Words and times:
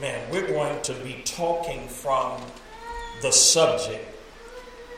Amen. 0.00 0.30
We're 0.30 0.46
going 0.46 0.80
to 0.80 0.94
be 0.94 1.20
talking 1.26 1.86
from 1.86 2.40
the 3.20 3.30
subject 3.30 4.02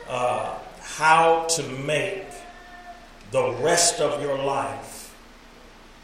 uh, 0.08 0.56
how 0.80 1.46
to 1.46 1.68
make 1.70 2.22
the 3.32 3.50
rest 3.54 4.00
of 4.00 4.22
your 4.22 4.38
life 4.38 5.12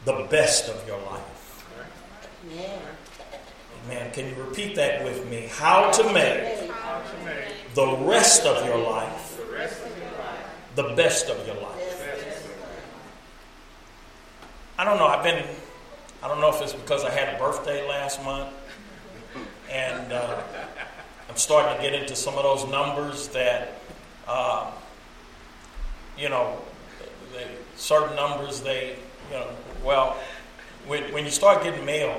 the 0.04 0.26
best 0.28 0.68
of 0.68 0.84
your 0.88 1.00
life. 1.02 1.64
Yeah. 2.52 2.76
Amen. 3.84 4.10
Can 4.10 4.30
you 4.30 4.34
repeat 4.34 4.74
that 4.74 5.04
with 5.04 5.30
me? 5.30 5.48
How 5.48 5.92
to 5.92 6.12
make 6.12 6.68
the 7.74 7.96
rest 8.00 8.46
of 8.46 8.66
your 8.66 8.78
life 8.78 9.40
the 10.74 10.92
best 10.96 11.28
of 11.28 11.46
your 11.46 11.54
life. 11.62 12.04
I 14.76 14.82
don't 14.82 14.98
know. 14.98 15.06
I've 15.06 15.22
been, 15.22 15.44
I 16.20 16.26
don't 16.26 16.40
know 16.40 16.50
if 16.52 16.60
it's 16.62 16.72
because 16.72 17.04
I 17.04 17.10
had 17.10 17.36
a 17.36 17.38
birthday 17.38 17.88
last 17.88 18.24
month 18.24 18.52
and 19.70 20.12
uh, 20.12 20.42
I'm 21.28 21.36
starting 21.36 21.76
to 21.76 21.82
get 21.82 22.00
into 22.00 22.16
some 22.16 22.36
of 22.36 22.42
those 22.42 22.68
numbers 22.70 23.28
that, 23.28 23.80
uh, 24.26 24.70
you 26.16 26.28
know, 26.28 26.58
they, 27.32 27.46
certain 27.76 28.16
numbers 28.16 28.60
they, 28.60 28.96
you 29.30 29.34
know, 29.34 29.48
well, 29.84 30.16
when, 30.86 31.12
when 31.12 31.24
you 31.24 31.30
start 31.30 31.62
getting 31.62 31.84
mail 31.84 32.18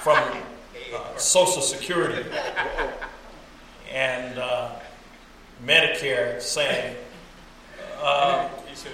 from 0.00 0.18
uh, 0.94 1.16
Social 1.16 1.62
Security 1.62 2.28
and 3.92 4.38
uh, 4.38 4.70
Medicare 5.64 6.40
saying, 6.40 6.96
uh, 8.00 8.48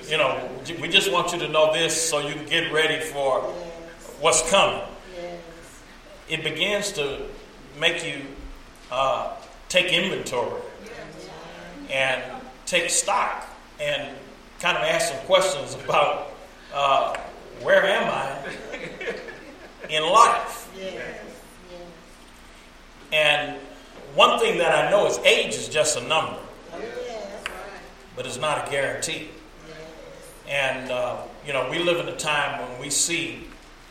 you 0.09 0.17
know, 0.17 0.49
we 0.81 0.89
just 0.89 1.11
want 1.13 1.33
you 1.33 1.39
to 1.39 1.49
know 1.49 1.73
this 1.73 2.09
so 2.09 2.21
you 2.21 2.35
can 2.35 2.47
get 2.47 2.73
ready 2.73 3.01
for 3.01 3.41
what's 4.21 4.49
coming. 4.51 4.83
It 6.29 6.43
begins 6.43 6.93
to 6.93 7.23
make 7.79 8.05
you 8.05 8.23
uh, 8.91 9.35
take 9.69 9.93
inventory 9.93 10.61
and 11.91 12.23
take 12.67 12.91
stock 12.91 13.49
and 13.81 14.17
kind 14.61 14.77
of 14.77 14.85
ask 14.85 15.13
some 15.13 15.25
questions 15.27 15.75
about 15.85 16.33
uh, 16.73 17.17
where 17.63 17.85
am 17.85 18.11
I 18.11 18.53
in 19.89 20.03
life. 20.03 20.69
And 23.13 23.59
one 24.15 24.39
thing 24.39 24.59
that 24.59 24.87
I 24.87 24.91
know 24.91 25.07
is 25.07 25.19
age 25.19 25.55
is 25.55 25.69
just 25.69 25.99
a 25.99 26.03
number, 26.07 26.39
but 28.17 28.27
it's 28.27 28.39
not 28.39 28.67
a 28.67 28.71
guarantee. 28.71 29.29
And, 30.49 30.91
uh, 30.91 31.19
you 31.47 31.53
know, 31.53 31.69
we 31.71 31.79
live 31.79 31.99
in 32.01 32.09
a 32.13 32.17
time 32.17 32.61
when 32.61 32.81
we 32.81 32.91
see 32.91 33.49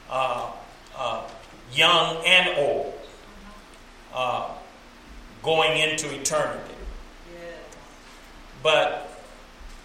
uh, 0.10 0.52
uh, 0.96 1.28
young 1.74 2.18
and 2.26 2.58
old 2.58 2.94
uh, 4.14 4.50
going 5.44 5.78
into 5.78 6.14
eternity. 6.14 6.76
But 8.64 9.10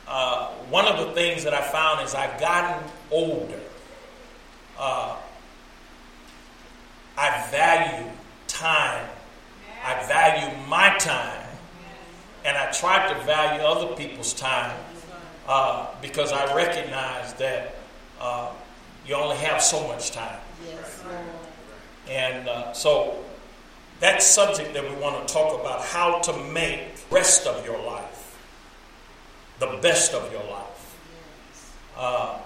uh, 0.07 0.49
one 0.71 0.87
of 0.87 1.07
the 1.07 1.13
things 1.15 1.45
that 1.45 1.55
I 1.55 1.63
found 1.63 2.05
is 2.05 2.15
I've 2.15 2.39
gotten 2.39 2.89
older. 3.11 3.61
Uh, 4.79 5.17
I 7.17 7.49
value 7.51 8.11
time. 8.47 9.09
I 9.85 10.07
value 10.07 10.67
my 10.69 10.97
time. 10.99 11.43
And 12.45 12.57
I 12.57 12.71
try 12.71 13.13
to 13.13 13.21
value 13.25 13.63
other 13.63 13.97
people's 13.97 14.35
time 14.35 14.79
uh, 15.49 15.87
because 16.01 16.33
I 16.33 16.55
recognize 16.55 17.33
that 17.35 17.77
uh, 18.21 18.51
you 19.07 19.15
only 19.15 19.37
have 19.39 19.63
so 19.63 19.87
much 19.89 20.13
time. 20.13 20.39
Yes, 22.07 22.35
And 22.37 22.49
uh, 22.49 22.73
so 22.73 23.23
that 24.01 24.23
subject 24.23 24.75
that 24.75 24.83
we 24.83 24.95
want 25.01 25.27
to 25.27 25.33
talk 25.33 25.61
about 25.61 25.83
how 25.83 26.21
to 26.21 26.37
make 26.53 26.97
the 26.97 27.15
rest 27.15 27.47
of 27.47 27.65
your 27.65 27.79
life 27.83 28.17
the 29.59 29.79
best 29.81 30.13
of 30.13 30.31
your 30.31 30.45
life. 30.45 30.99
Uh, 31.97 32.39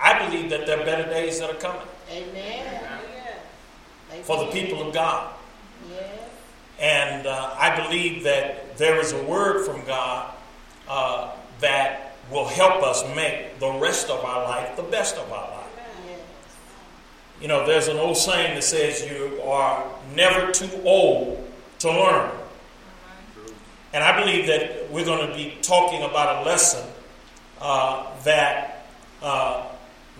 I 0.00 0.26
believe 0.26 0.50
that 0.50 0.66
there 0.66 0.80
are 0.80 0.84
better 0.84 1.08
days 1.10 1.40
that 1.40 1.50
are 1.50 1.58
coming 1.58 1.82
Amen. 2.10 3.00
for 4.22 4.44
the 4.44 4.50
people 4.52 4.86
of 4.86 4.94
God. 4.94 5.34
Yes. 5.90 6.20
And 6.78 7.26
uh, 7.26 7.54
I 7.58 7.84
believe 7.84 8.22
that 8.24 8.78
there 8.78 9.00
is 9.00 9.12
a 9.12 9.22
word 9.24 9.66
from 9.66 9.84
God 9.84 10.32
uh, 10.86 11.32
that 11.60 12.16
will 12.30 12.46
help 12.46 12.82
us 12.82 13.02
make 13.16 13.58
the 13.58 13.72
rest 13.72 14.08
of 14.08 14.24
our 14.24 14.44
life 14.44 14.76
the 14.76 14.82
best 14.84 15.16
of 15.16 15.32
our 15.32 15.50
life. 15.50 15.67
You 17.40 17.48
know, 17.48 17.66
there's 17.66 17.88
an 17.88 17.96
old 17.96 18.16
saying 18.16 18.54
that 18.54 18.64
says 18.64 19.06
you 19.08 19.40
are 19.42 19.84
never 20.14 20.50
too 20.50 20.70
old 20.84 21.48
to 21.80 21.88
learn. 21.88 22.30
And 23.92 24.04
I 24.04 24.18
believe 24.20 24.46
that 24.48 24.90
we're 24.90 25.04
going 25.04 25.28
to 25.28 25.34
be 25.34 25.56
talking 25.62 26.02
about 26.02 26.42
a 26.42 26.46
lesson 26.46 26.84
uh, 27.60 28.06
that 28.24 28.86
uh, 29.22 29.66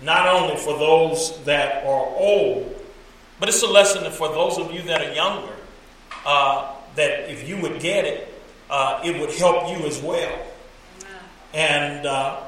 not 0.01 0.27
only 0.27 0.55
for 0.57 0.77
those 0.77 1.43
that 1.43 1.83
are 1.83 2.05
old, 2.15 2.75
but 3.39 3.49
it's 3.49 3.63
a 3.63 3.67
lesson 3.67 4.09
for 4.11 4.29
those 4.29 4.57
of 4.57 4.71
you 4.71 4.81
that 4.83 5.01
are 5.01 5.13
younger. 5.13 5.53
Uh, 6.25 6.73
that 6.95 7.29
if 7.29 7.47
you 7.47 7.57
would 7.61 7.79
get 7.79 8.05
it, 8.05 8.33
uh, 8.69 9.01
it 9.03 9.19
would 9.19 9.31
help 9.35 9.69
you 9.69 9.85
as 9.85 10.01
well. 10.01 10.37
And 11.53 12.05
uh, 12.05 12.41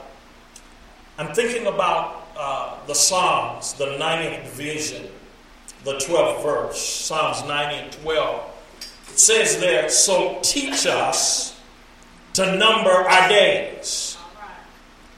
I'm 1.17 1.33
thinking 1.33 1.67
about 1.67 2.20
uh, 2.37 2.77
the 2.87 2.93
Psalms, 2.93 3.73
the 3.73 3.97
90th 3.97 4.43
division, 4.43 5.07
the 5.83 5.93
12th 5.93 6.43
verse, 6.43 6.79
Psalms 6.79 7.47
90 7.47 7.75
and 7.75 7.91
12. 7.93 8.51
It 9.09 9.19
says 9.19 9.59
there, 9.59 9.89
So 9.89 10.39
teach 10.41 10.85
us 10.85 11.59
to 12.33 12.55
number 12.57 12.89
our 12.89 13.29
days, 13.29 14.17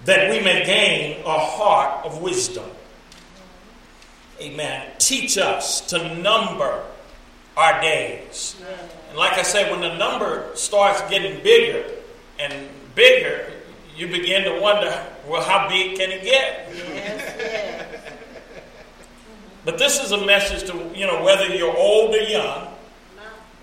that 0.05 0.29
we 0.31 0.39
may 0.41 0.65
gain 0.65 1.23
a 1.25 1.39
heart 1.39 2.05
of 2.05 2.21
wisdom. 2.21 2.69
Amen. 4.41 4.91
Teach 4.97 5.37
us 5.37 5.81
to 5.87 6.15
number 6.15 6.83
our 7.55 7.81
days. 7.81 8.55
And 9.09 9.17
like 9.17 9.33
I 9.33 9.43
said, 9.43 9.71
when 9.71 9.79
the 9.79 9.95
number 9.95 10.49
starts 10.55 11.01
getting 11.09 11.41
bigger 11.43 11.89
and 12.39 12.67
bigger, 12.95 13.52
you 13.95 14.07
begin 14.07 14.43
to 14.43 14.59
wonder, 14.59 15.05
well, 15.27 15.43
how 15.43 15.69
big 15.69 15.97
can 15.97 16.11
it 16.11 16.23
get? 16.23 16.69
Yes, 16.73 17.35
yes. 17.37 18.13
But 19.65 19.77
this 19.77 20.03
is 20.03 20.11
a 20.11 20.25
message 20.25 20.69
to, 20.69 20.91
you 20.97 21.07
know, 21.07 21.23
whether 21.23 21.47
you're 21.47 21.75
old 21.75 22.13
or 22.13 22.21
young, 22.21 22.67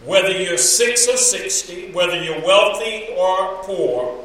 whether 0.05 0.31
you're 0.31 0.57
six 0.57 1.07
or 1.09 1.17
60, 1.17 1.93
whether 1.93 2.23
you're 2.23 2.41
wealthy 2.41 3.09
or 3.17 3.63
poor, 3.65 4.25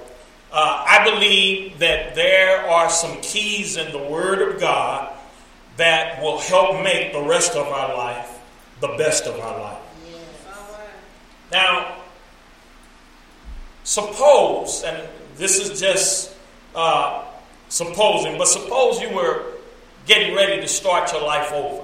uh, 0.54 0.86
I 0.88 1.04
believe 1.04 1.80
that 1.80 2.16
there 2.16 2.62
are 2.70 2.90
some 2.90 3.20
keys 3.22 3.76
in 3.76 3.92
the 3.92 3.98
Word 3.98 4.42
of 4.42 4.60
God 4.60 5.14
that 5.76 6.22
will 6.22 6.40
help 6.40 6.82
make 6.82 7.12
the 7.12 7.22
rest 7.22 7.56
of 7.56 7.68
our 7.68 7.94
life 7.96 8.40
the 8.80 8.88
best 8.98 9.26
of 9.26 9.38
our 9.40 9.60
life. 9.60 9.82
Yes. 10.10 10.22
Now, 11.52 11.98
suppose, 13.84 14.84
and 14.86 15.10
this 15.36 15.60
is 15.60 15.80
just 15.80 16.36
uh, 16.74 17.26
supposing, 17.70 18.38
but 18.38 18.48
suppose 18.48 19.02
you 19.02 19.10
were 19.10 19.44
getting 20.06 20.36
ready 20.36 20.62
to 20.62 20.68
start 20.68 21.12
your 21.12 21.22
life 21.22 21.52
over. 21.52 21.84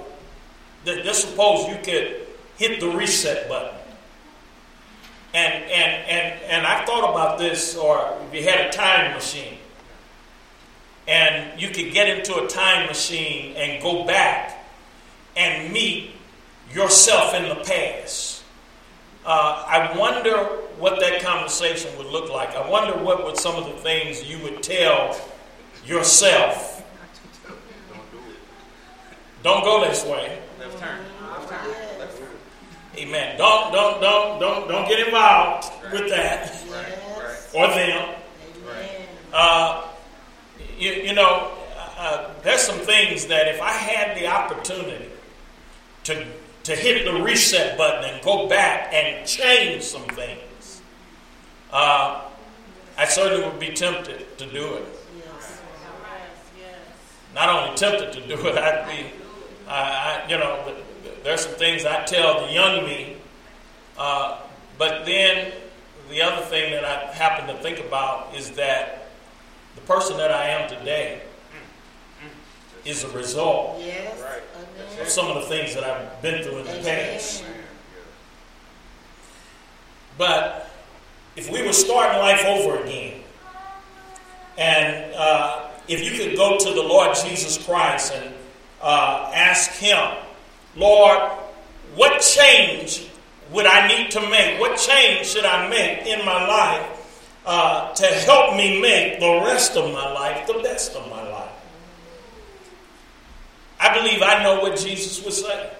Just 0.84 1.28
suppose 1.28 1.68
you 1.68 1.76
could 1.82 2.26
hit 2.56 2.80
the 2.80 2.88
reset 2.88 3.48
button. 3.48 3.78
And, 5.34 5.64
and, 5.64 6.08
and, 6.08 6.42
and 6.42 6.66
I've 6.66 6.86
thought 6.86 7.10
about 7.10 7.38
this, 7.38 7.76
or 7.76 8.18
if 8.28 8.34
you 8.34 8.48
had 8.48 8.66
a 8.66 8.70
time 8.70 9.14
machine, 9.14 9.58
and 11.08 11.60
you 11.60 11.68
could 11.68 11.92
get 11.92 12.08
into 12.08 12.42
a 12.42 12.46
time 12.46 12.86
machine 12.86 13.56
and 13.56 13.82
go 13.82 14.04
back 14.04 14.64
and 15.36 15.72
meet 15.72 16.12
yourself 16.72 17.34
in 17.34 17.48
the 17.48 17.56
past. 17.56 18.31
Uh, 19.24 19.64
I 19.68 19.96
wonder 19.96 20.36
what 20.78 20.98
that 21.00 21.22
conversation 21.22 21.96
would 21.96 22.08
look 22.08 22.30
like. 22.30 22.50
I 22.56 22.68
wonder 22.68 22.96
what 22.98 23.24
would 23.24 23.36
some 23.36 23.54
of 23.54 23.66
the 23.66 23.80
things 23.80 24.24
you 24.24 24.38
would 24.42 24.62
tell 24.62 25.16
yourself. 25.86 26.80
Don't 29.42 29.62
go 29.64 29.84
this 29.88 30.04
way. 30.04 30.38
Left 30.58 30.78
turn. 30.78 31.00
Left 31.30 31.48
turn. 31.48 31.68
Left 31.98 32.18
turn. 32.18 32.28
Amen. 32.96 33.38
Don't 33.38 33.72
don't 33.72 34.00
don't 34.00 34.40
don't 34.40 34.68
don't 34.68 34.88
get 34.88 35.06
involved 35.06 35.70
with 35.92 36.08
that 36.10 36.52
Right. 36.70 36.98
Right. 37.16 37.38
or 37.54 37.66
them. 37.68 38.14
Amen. 38.68 39.08
Uh, 39.32 39.88
you, 40.78 40.92
you 40.92 41.12
know, 41.14 41.52
uh, 41.96 42.32
there's 42.42 42.60
some 42.60 42.78
things 42.78 43.26
that 43.26 43.48
if 43.48 43.60
I 43.60 43.70
had 43.70 44.16
the 44.16 44.26
opportunity 44.26 45.08
to 46.04 46.26
to 46.64 46.76
hit 46.76 47.04
the 47.04 47.22
reset 47.22 47.76
button 47.76 48.08
and 48.10 48.22
go 48.22 48.48
back 48.48 48.92
and 48.92 49.26
change 49.26 49.82
some 49.82 50.04
things, 50.04 50.82
uh, 51.72 52.22
I 52.96 53.04
certainly 53.06 53.44
would 53.44 53.58
be 53.58 53.70
tempted 53.70 54.38
to 54.38 54.46
do 54.46 54.74
it. 54.74 54.84
Not 57.34 57.48
only 57.48 57.76
tempted 57.76 58.12
to 58.12 58.28
do 58.28 58.46
it, 58.46 58.58
I'd 58.58 58.86
be 58.86 59.06
I, 59.68 60.24
I, 60.24 60.28
you 60.28 60.36
know, 60.38 60.74
there's 61.24 61.42
some 61.42 61.54
things 61.54 61.84
I 61.84 62.04
tell 62.04 62.46
the 62.46 62.52
young 62.52 62.84
me, 62.84 63.16
uh, 63.96 64.40
but 64.78 65.06
then 65.06 65.52
the 66.10 66.20
other 66.22 66.44
thing 66.46 66.72
that 66.72 66.84
I 66.84 67.12
happen 67.12 67.54
to 67.54 67.62
think 67.62 67.78
about 67.78 68.34
is 68.34 68.50
that 68.52 69.08
the 69.74 69.80
person 69.82 70.16
that 70.18 70.30
I 70.30 70.48
am 70.48 70.68
today 70.68 71.22
is 72.84 73.04
a 73.04 73.08
result 73.10 73.80
Yes. 73.80 74.20
Of 75.00 75.08
some 75.08 75.26
of 75.26 75.34
the 75.36 75.48
things 75.48 75.74
that 75.74 75.84
I've 75.84 76.20
been 76.22 76.42
through 76.42 76.58
in 76.58 76.66
the 76.66 76.82
past. 76.82 77.44
But 80.18 80.70
if 81.36 81.50
we 81.50 81.62
were 81.66 81.72
starting 81.72 82.18
life 82.18 82.44
over 82.44 82.82
again, 82.82 83.22
and 84.58 85.14
uh, 85.14 85.68
if 85.88 86.04
you 86.04 86.12
could 86.18 86.36
go 86.36 86.58
to 86.58 86.74
the 86.74 86.82
Lord 86.82 87.16
Jesus 87.16 87.64
Christ 87.64 88.12
and 88.14 88.34
uh, 88.82 89.30
ask 89.34 89.70
Him, 89.72 89.98
Lord, 90.76 91.18
what 91.94 92.20
change 92.20 93.08
would 93.50 93.66
I 93.66 93.88
need 93.88 94.10
to 94.12 94.20
make? 94.28 94.60
What 94.60 94.78
change 94.78 95.26
should 95.26 95.44
I 95.44 95.68
make 95.68 96.06
in 96.06 96.24
my 96.24 96.46
life 96.46 97.38
uh, 97.46 97.92
to 97.94 98.06
help 98.06 98.56
me 98.56 98.80
make 98.80 99.20
the 99.20 99.42
rest 99.44 99.76
of 99.76 99.92
my 99.92 100.12
life 100.12 100.46
the 100.46 100.60
best 100.62 100.94
of 100.94 101.08
my 101.10 101.22
life? 101.22 101.31
I 103.82 103.98
believe 103.98 104.22
I 104.22 104.44
know 104.44 104.60
what 104.60 104.78
Jesus 104.78 105.24
would 105.24 105.32
say. 105.32 105.70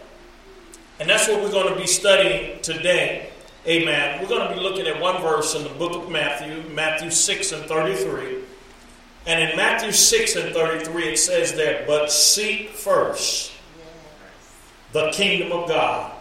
And 0.98 1.08
that's 1.08 1.28
what 1.28 1.40
we're 1.40 1.52
going 1.52 1.72
to 1.72 1.80
be 1.80 1.86
studying 1.86 2.60
today. 2.60 3.30
Amen. 3.64 4.20
We're 4.20 4.28
going 4.28 4.48
to 4.48 4.54
be 4.54 4.60
looking 4.60 4.88
at 4.88 5.00
one 5.00 5.22
verse 5.22 5.54
in 5.54 5.62
the 5.62 5.70
book 5.70 6.02
of 6.02 6.10
Matthew, 6.10 6.68
Matthew 6.74 7.12
6 7.12 7.52
and 7.52 7.64
33. 7.66 8.38
And 9.24 9.50
in 9.50 9.56
Matthew 9.56 9.92
6 9.92 10.34
and 10.34 10.52
33, 10.52 11.12
it 11.12 11.16
says 11.16 11.54
there, 11.54 11.84
But 11.86 12.10
seek 12.10 12.70
first 12.70 13.52
the 14.90 15.12
kingdom 15.12 15.52
of 15.52 15.68
God 15.68 16.12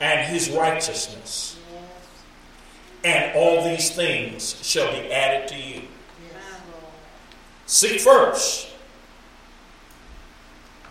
and 0.00 0.32
his 0.32 0.48
righteousness, 0.50 1.58
and 3.02 3.34
all 3.34 3.64
these 3.64 3.90
things 3.90 4.64
shall 4.64 4.92
be 4.92 5.12
added 5.12 5.48
to 5.48 5.56
you. 5.56 5.82
Seek 7.66 8.00
first 8.00 8.71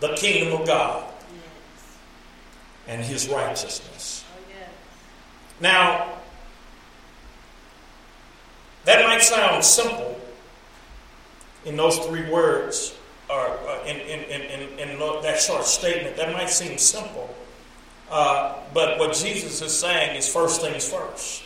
the 0.02 0.14
kingdom 0.16 0.60
of 0.60 0.66
God 0.66 1.04
and 2.88 3.00
his 3.04 3.28
righteousness. 3.28 4.24
Oh. 4.26 4.64
Now, 5.60 6.18
that 8.84 9.06
might 9.06 9.22
sound 9.22 9.64
simple 9.64 10.20
in 11.64 11.76
those 11.76 11.98
three 11.98 12.28
words, 12.28 12.96
or 13.30 13.46
uh, 13.46 13.84
in, 13.86 14.00
in, 14.00 14.24
in, 14.24 14.78
in, 14.90 14.98
that 15.22 15.38
short 15.38 15.64
statement. 15.64 16.16
That 16.16 16.32
might 16.32 16.50
seem 16.50 16.76
simple. 16.78 17.32
Uh, 18.10 18.56
but 18.74 18.98
what 18.98 19.14
Jesus 19.14 19.62
is 19.62 19.78
saying 19.78 20.16
is 20.16 20.28
first 20.28 20.60
things 20.60 20.88
first. 20.88 21.44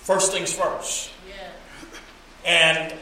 First 0.00 0.32
things 0.32 0.52
first. 0.52 1.10
And 2.44 2.92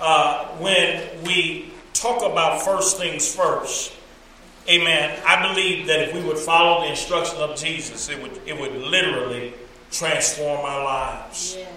uh, 0.00 0.46
when 0.56 1.22
we 1.24 1.74
talk 2.00 2.22
about 2.22 2.62
first 2.62 2.98
things 2.98 3.34
first, 3.34 3.92
amen, 4.68 5.20
I 5.26 5.48
believe 5.48 5.86
that 5.86 6.08
if 6.08 6.14
we 6.14 6.22
would 6.22 6.38
follow 6.38 6.82
the 6.82 6.90
instruction 6.90 7.38
of 7.38 7.56
Jesus, 7.56 8.08
it 8.08 8.20
would, 8.20 8.40
it 8.46 8.58
would 8.58 8.74
literally 8.74 9.54
transform 9.90 10.64
our 10.64 10.84
lives. 10.84 11.56
Yes. 11.58 11.68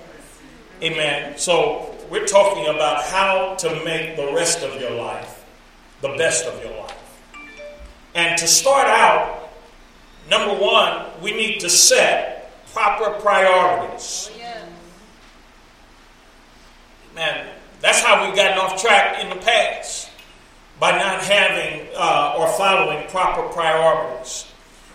Amen. 0.82 1.38
So 1.38 1.96
we're 2.10 2.26
talking 2.26 2.68
about 2.68 3.04
how 3.04 3.56
to 3.56 3.84
make 3.84 4.16
the 4.16 4.32
rest 4.34 4.64
of 4.64 4.80
your 4.80 4.92
life 4.92 5.46
the 6.02 6.10
best 6.18 6.46
of 6.46 6.64
your 6.64 6.76
life. 6.80 7.22
And 8.16 8.38
to 8.40 8.48
start 8.48 8.88
out, 8.88 9.50
number 10.30 10.54
one, 10.54 11.06
we 11.22 11.32
need 11.32 11.60
to 11.60 11.70
set 11.70 12.52
proper 12.74 13.20
priorities. 13.20 14.32
Oh, 14.34 14.38
yes. 14.38 14.70
Man, 17.14 17.48
that's 17.82 18.02
how 18.02 18.26
we've 18.26 18.36
gotten 18.36 18.58
off 18.58 18.82
track 18.82 19.22
in 19.22 19.30
the 19.30 19.44
past 19.44 20.09
by 20.80 20.92
not 20.92 21.22
having 21.22 21.88
uh, 21.96 22.36
or 22.38 22.48
following 22.58 23.08
proper 23.10 23.48
priorities. 23.54 24.46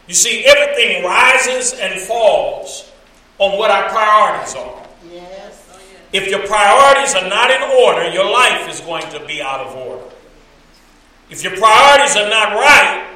You 0.06 0.14
see, 0.14 0.44
everything 0.44 1.04
rises 1.04 1.72
and 1.75 2.00
falls 2.00 2.90
on 3.38 3.58
what 3.58 3.70
our 3.70 3.88
priorities 3.90 4.54
are. 4.54 4.86
Yes. 5.10 5.69
Oh. 5.72 5.81
If 6.12 6.28
your 6.28 6.46
priorities 6.46 7.14
are 7.14 7.28
not 7.28 7.50
in 7.50 7.62
order, 7.62 8.10
your 8.10 8.31
life 8.31 8.69
is 8.70 8.81
going 8.81 9.08
to 9.10 9.25
be 9.26 9.42
out 9.42 9.60
of 9.60 9.76
order. 9.76 10.04
If 11.31 11.42
your 11.42 11.56
priorities 11.56 12.16
are 12.16 12.28
not 12.28 12.52
right, 12.52 13.10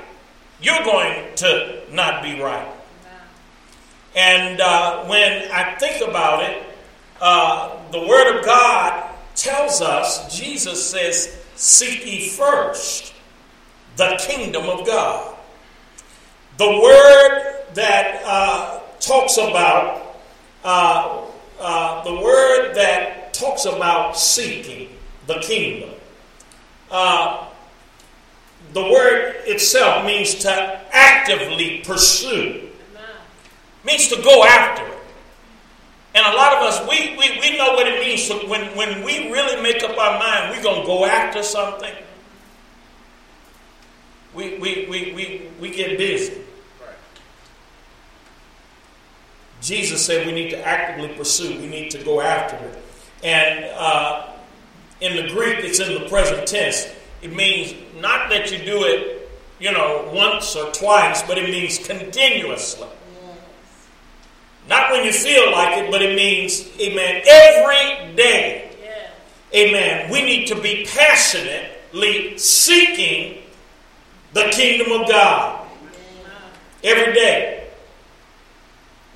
you're 0.60 0.84
going 0.84 1.34
to 1.36 1.82
not 1.92 2.22
be 2.22 2.40
right. 2.40 2.68
And 4.16 4.60
uh, 4.60 5.04
when 5.04 5.50
I 5.52 5.76
think 5.78 6.06
about 6.06 6.42
it, 6.42 6.64
uh, 7.20 7.76
the 7.92 8.00
Word 8.00 8.38
of 8.38 8.44
God 8.44 9.14
tells 9.34 9.80
us, 9.80 10.36
Jesus 10.36 10.84
says, 10.90 11.37
Seek 11.58 12.06
ye 12.06 12.28
first 12.28 13.12
the 13.96 14.16
kingdom 14.20 14.64
of 14.64 14.86
God. 14.86 15.36
The 16.56 16.66
word 16.66 17.64
that 17.74 18.22
uh, 18.24 18.80
talks 19.00 19.36
about, 19.36 20.16
uh, 20.64 21.24
uh, 21.60 22.04
the 22.04 22.14
word 22.14 22.74
that 22.74 23.34
talks 23.34 23.64
about 23.64 24.16
seeking 24.16 24.88
the 25.26 25.40
kingdom. 25.40 25.90
Uh, 26.90 27.48
the 28.72 28.82
word 28.82 29.36
itself 29.44 30.06
means 30.06 30.36
to 30.36 30.80
actively 30.92 31.82
pursue 31.84 32.68
means 33.84 34.08
to 34.08 34.22
go 34.22 34.44
after 34.44 34.86
it. 34.86 34.97
And 36.14 36.26
a 36.26 36.36
lot 36.36 36.56
of 36.56 36.62
us, 36.62 36.80
we, 36.88 37.16
we, 37.16 37.38
we 37.40 37.56
know 37.58 37.74
what 37.74 37.86
it 37.86 38.00
means 38.00 38.28
to, 38.28 38.34
when, 38.48 38.76
when 38.76 39.04
we 39.04 39.30
really 39.30 39.62
make 39.62 39.82
up 39.82 39.96
our 39.96 40.18
mind, 40.18 40.56
we're 40.56 40.62
going 40.62 40.80
to 40.80 40.86
go 40.86 41.04
after 41.04 41.42
something. 41.42 41.94
We, 44.34 44.58
we, 44.58 44.86
we, 44.88 45.12
we, 45.12 45.50
we 45.60 45.70
get 45.70 45.98
busy. 45.98 46.42
Jesus 49.60 50.04
said 50.04 50.26
we 50.26 50.32
need 50.32 50.50
to 50.50 50.66
actively 50.66 51.08
pursue, 51.14 51.58
we 51.58 51.66
need 51.66 51.90
to 51.90 52.02
go 52.04 52.20
after 52.20 52.56
it. 52.56 52.82
And 53.22 53.64
uh, 53.74 54.28
in 55.00 55.16
the 55.16 55.32
Greek, 55.32 55.58
it's 55.64 55.80
in 55.80 56.00
the 56.00 56.08
present 56.08 56.46
tense. 56.46 56.86
It 57.22 57.34
means 57.34 57.74
not 58.00 58.30
that 58.30 58.52
you 58.52 58.58
do 58.58 58.84
it, 58.84 59.28
you 59.58 59.72
know, 59.72 60.10
once 60.14 60.54
or 60.54 60.70
twice, 60.70 61.22
but 61.22 61.38
it 61.38 61.50
means 61.50 61.84
continuously. 61.84 62.86
Not 64.68 64.92
when 64.92 65.04
you 65.04 65.12
feel 65.12 65.50
like 65.50 65.78
it, 65.78 65.90
but 65.90 66.02
it 66.02 66.14
means, 66.14 66.68
amen, 66.78 67.22
every 67.26 68.14
day. 68.14 68.70
Amen. 69.54 70.10
We 70.10 70.22
need 70.22 70.46
to 70.48 70.60
be 70.60 70.86
passionately 70.86 72.36
seeking 72.36 73.42
the 74.34 74.44
kingdom 74.50 74.92
of 75.00 75.08
God 75.08 75.66
every 76.84 77.14
day. 77.14 77.66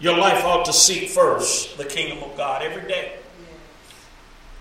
Your 0.01 0.17
life 0.17 0.43
ought 0.45 0.65
to 0.65 0.73
seek 0.73 1.11
first 1.11 1.77
the 1.77 1.85
kingdom 1.85 2.23
of 2.23 2.37
God 2.37 2.63
every 2.63 2.89
day. 2.89 3.19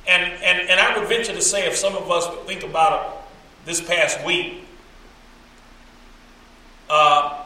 And, 0.07 0.23
and, 0.43 0.69
and 0.69 0.79
I 0.79 0.97
would 0.97 1.07
venture 1.07 1.33
to 1.33 1.41
say, 1.41 1.67
if 1.67 1.75
some 1.75 1.95
of 1.95 2.11
us 2.11 2.29
would 2.29 2.45
think 2.45 2.63
about 2.63 3.01
it 3.05 3.65
this 3.65 3.81
past 3.81 4.23
week, 4.25 4.65
uh, 6.89 7.40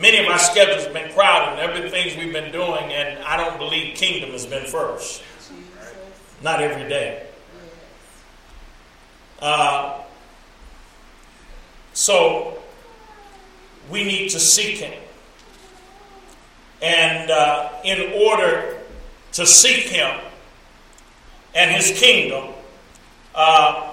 many 0.00 0.18
of 0.18 0.26
our 0.26 0.38
schedules 0.38 0.84
have 0.84 0.92
been 0.92 1.12
crowded, 1.12 1.60
and 1.60 1.70
everything 1.70 2.18
we've 2.18 2.32
been 2.32 2.50
doing, 2.50 2.92
and 2.92 3.22
I 3.22 3.36
don't 3.36 3.58
believe 3.58 3.96
kingdom 3.96 4.30
has 4.30 4.46
been 4.46 4.66
first. 4.66 5.22
Not 6.42 6.62
every 6.62 6.88
day. 6.88 7.26
Uh, 9.40 10.00
so 11.92 12.58
we 13.90 14.04
need 14.04 14.30
to 14.30 14.40
seek 14.40 14.78
Him. 14.78 15.02
And 16.80 17.30
uh, 17.30 17.70
in 17.84 18.12
order 18.26 18.78
to 19.32 19.44
seek 19.44 19.84
Him 19.84 20.18
and 21.54 21.70
His 21.70 21.98
kingdom, 21.98 22.54
uh, 23.34 23.92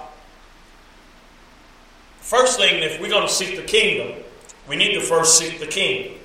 first 2.20 2.58
thing, 2.58 2.82
if 2.82 3.02
we're 3.02 3.10
going 3.10 3.28
to 3.28 3.34
seek 3.34 3.58
the 3.58 3.64
kingdom, 3.64 4.24
we 4.67 4.75
need 4.75 4.93
to 4.93 5.01
first 5.01 5.38
seek 5.38 5.59
the 5.59 5.67
king. 5.67 6.17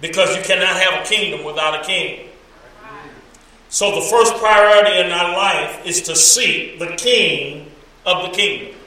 Because 0.00 0.36
you 0.36 0.42
cannot 0.42 0.76
have 0.80 1.04
a 1.04 1.08
kingdom 1.08 1.44
without 1.44 1.80
a 1.80 1.84
king. 1.84 2.28
So 3.68 3.94
the 3.94 4.02
first 4.02 4.34
priority 4.34 4.98
in 4.98 5.10
our 5.12 5.32
life 5.32 5.86
is 5.86 6.02
to 6.02 6.16
seek 6.16 6.78
the 6.78 6.94
king 6.96 7.70
of 8.04 8.24
the 8.24 8.36
kingdom. 8.36 8.78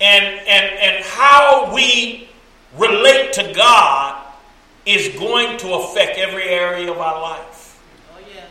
And, 0.00 0.24
and, 0.24 0.78
and 0.78 1.04
how 1.04 1.74
we 1.74 2.28
relate 2.76 3.34
to 3.34 3.52
God 3.54 4.24
is 4.86 5.08
going 5.18 5.58
to 5.58 5.74
affect 5.74 6.18
every 6.18 6.44
area 6.44 6.90
of 6.90 6.98
our 6.98 7.20
life. 7.20 7.80
Oh, 8.14 8.18
yes. 8.34 8.46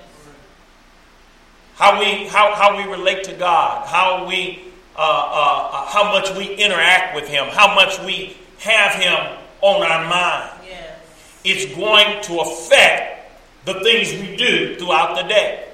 How 1.76 2.00
we, 2.00 2.28
how, 2.28 2.54
how 2.54 2.78
we 2.78 2.84
relate 2.84 3.24
to 3.26 3.34
God, 3.34 3.88
how 3.88 4.28
we 4.28 4.71
uh, 4.96 5.00
uh, 5.00 5.70
uh, 5.72 5.86
how 5.88 6.12
much 6.12 6.36
we 6.36 6.54
interact 6.56 7.16
with 7.16 7.28
Him, 7.28 7.48
how 7.48 7.74
much 7.74 8.00
we 8.02 8.38
have 8.60 8.94
Him 8.96 9.38
on 9.62 9.84
our 9.84 10.10
mind. 10.10 10.52
Yes. 10.68 10.98
It's 11.44 11.76
going 11.76 12.22
to 12.24 12.40
affect 12.40 13.32
the 13.66 13.76
things 13.82 14.12
we 14.14 14.36
do 14.36 14.76
throughout 14.76 15.16
the 15.16 15.24
day. 15.28 15.68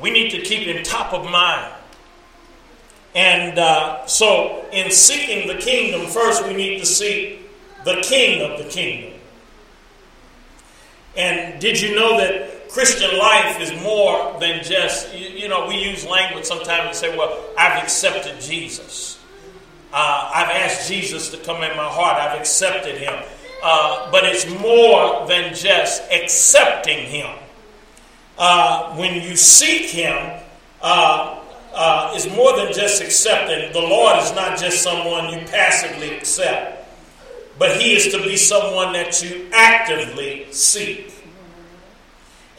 We 0.00 0.10
need 0.10 0.30
to 0.30 0.40
keep 0.40 0.66
Him 0.66 0.82
top 0.82 1.12
of 1.12 1.24
mind. 1.30 1.74
And 3.14 3.58
uh, 3.58 4.06
so, 4.06 4.66
in 4.72 4.90
seeking 4.92 5.48
the 5.48 5.56
kingdom, 5.56 6.06
first 6.06 6.46
we 6.46 6.54
need 6.54 6.78
to 6.78 6.86
seek 6.86 7.50
the 7.84 8.00
king 8.02 8.50
of 8.50 8.58
the 8.58 8.70
kingdom. 8.70 9.18
And 11.16 11.60
did 11.60 11.80
you 11.80 11.96
know 11.96 12.18
that 12.18 12.59
Christian 12.70 13.18
life 13.18 13.60
is 13.60 13.72
more 13.82 14.38
than 14.38 14.62
just, 14.62 15.12
you, 15.12 15.28
you 15.28 15.48
know, 15.48 15.66
we 15.66 15.76
use 15.76 16.06
language 16.06 16.44
sometimes 16.44 16.86
and 16.86 16.96
say, 16.96 17.16
well, 17.16 17.36
I've 17.58 17.82
accepted 17.82 18.40
Jesus. 18.40 19.18
Uh, 19.92 20.30
I've 20.32 20.50
asked 20.50 20.88
Jesus 20.88 21.30
to 21.30 21.38
come 21.38 21.64
in 21.64 21.76
my 21.76 21.88
heart. 21.88 22.16
I've 22.16 22.38
accepted 22.38 22.96
him. 22.96 23.12
Uh, 23.62 24.10
but 24.12 24.24
it's 24.24 24.48
more 24.60 25.26
than 25.26 25.52
just 25.52 26.02
accepting 26.12 27.06
him. 27.06 27.36
Uh, 28.38 28.94
when 28.94 29.20
you 29.20 29.34
seek 29.34 29.90
him, 29.90 30.40
uh, 30.80 31.40
uh, 31.74 32.12
it's 32.14 32.28
more 32.34 32.56
than 32.56 32.72
just 32.72 33.02
accepting. 33.02 33.72
The 33.72 33.80
Lord 33.80 34.22
is 34.22 34.32
not 34.34 34.58
just 34.58 34.82
someone 34.82 35.28
you 35.30 35.44
passively 35.46 36.16
accept, 36.16 36.88
but 37.58 37.80
he 37.80 37.96
is 37.96 38.12
to 38.12 38.22
be 38.22 38.36
someone 38.36 38.92
that 38.92 39.22
you 39.22 39.48
actively 39.52 40.46
seek. 40.52 41.12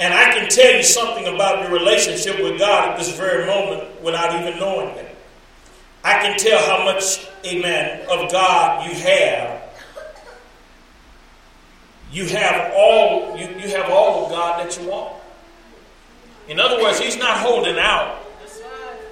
And 0.02 0.16
I 0.16 0.34
can 0.34 0.50
tell 0.50 0.76
you 0.76 0.82
something 0.82 1.28
about 1.28 1.62
your 1.62 1.72
relationship 1.72 2.42
with 2.42 2.58
God 2.58 2.90
at 2.90 2.98
this 2.98 3.16
very 3.16 3.46
moment 3.46 4.02
without 4.02 4.42
even 4.42 4.60
knowing 4.60 4.90
it. 4.98 5.16
I 6.04 6.14
can 6.14 6.40
tell 6.40 6.60
how 6.66 6.84
much, 6.84 7.28
amen, 7.46 8.02
of 8.10 8.32
God 8.32 8.90
you 8.90 8.96
have. 8.96 9.62
You 12.12 12.26
have 12.30 12.74
all 12.76 13.38
you, 13.38 13.48
you 13.60 13.70
have 13.76 13.92
all 13.92 14.26
of 14.26 14.32
God 14.32 14.66
that 14.66 14.76
you 14.82 14.90
want. 14.90 15.14
In 16.48 16.60
other 16.60 16.82
words, 16.82 17.00
He's 17.00 17.18
not 17.18 17.38
holding 17.38 17.78
out. 17.78 18.18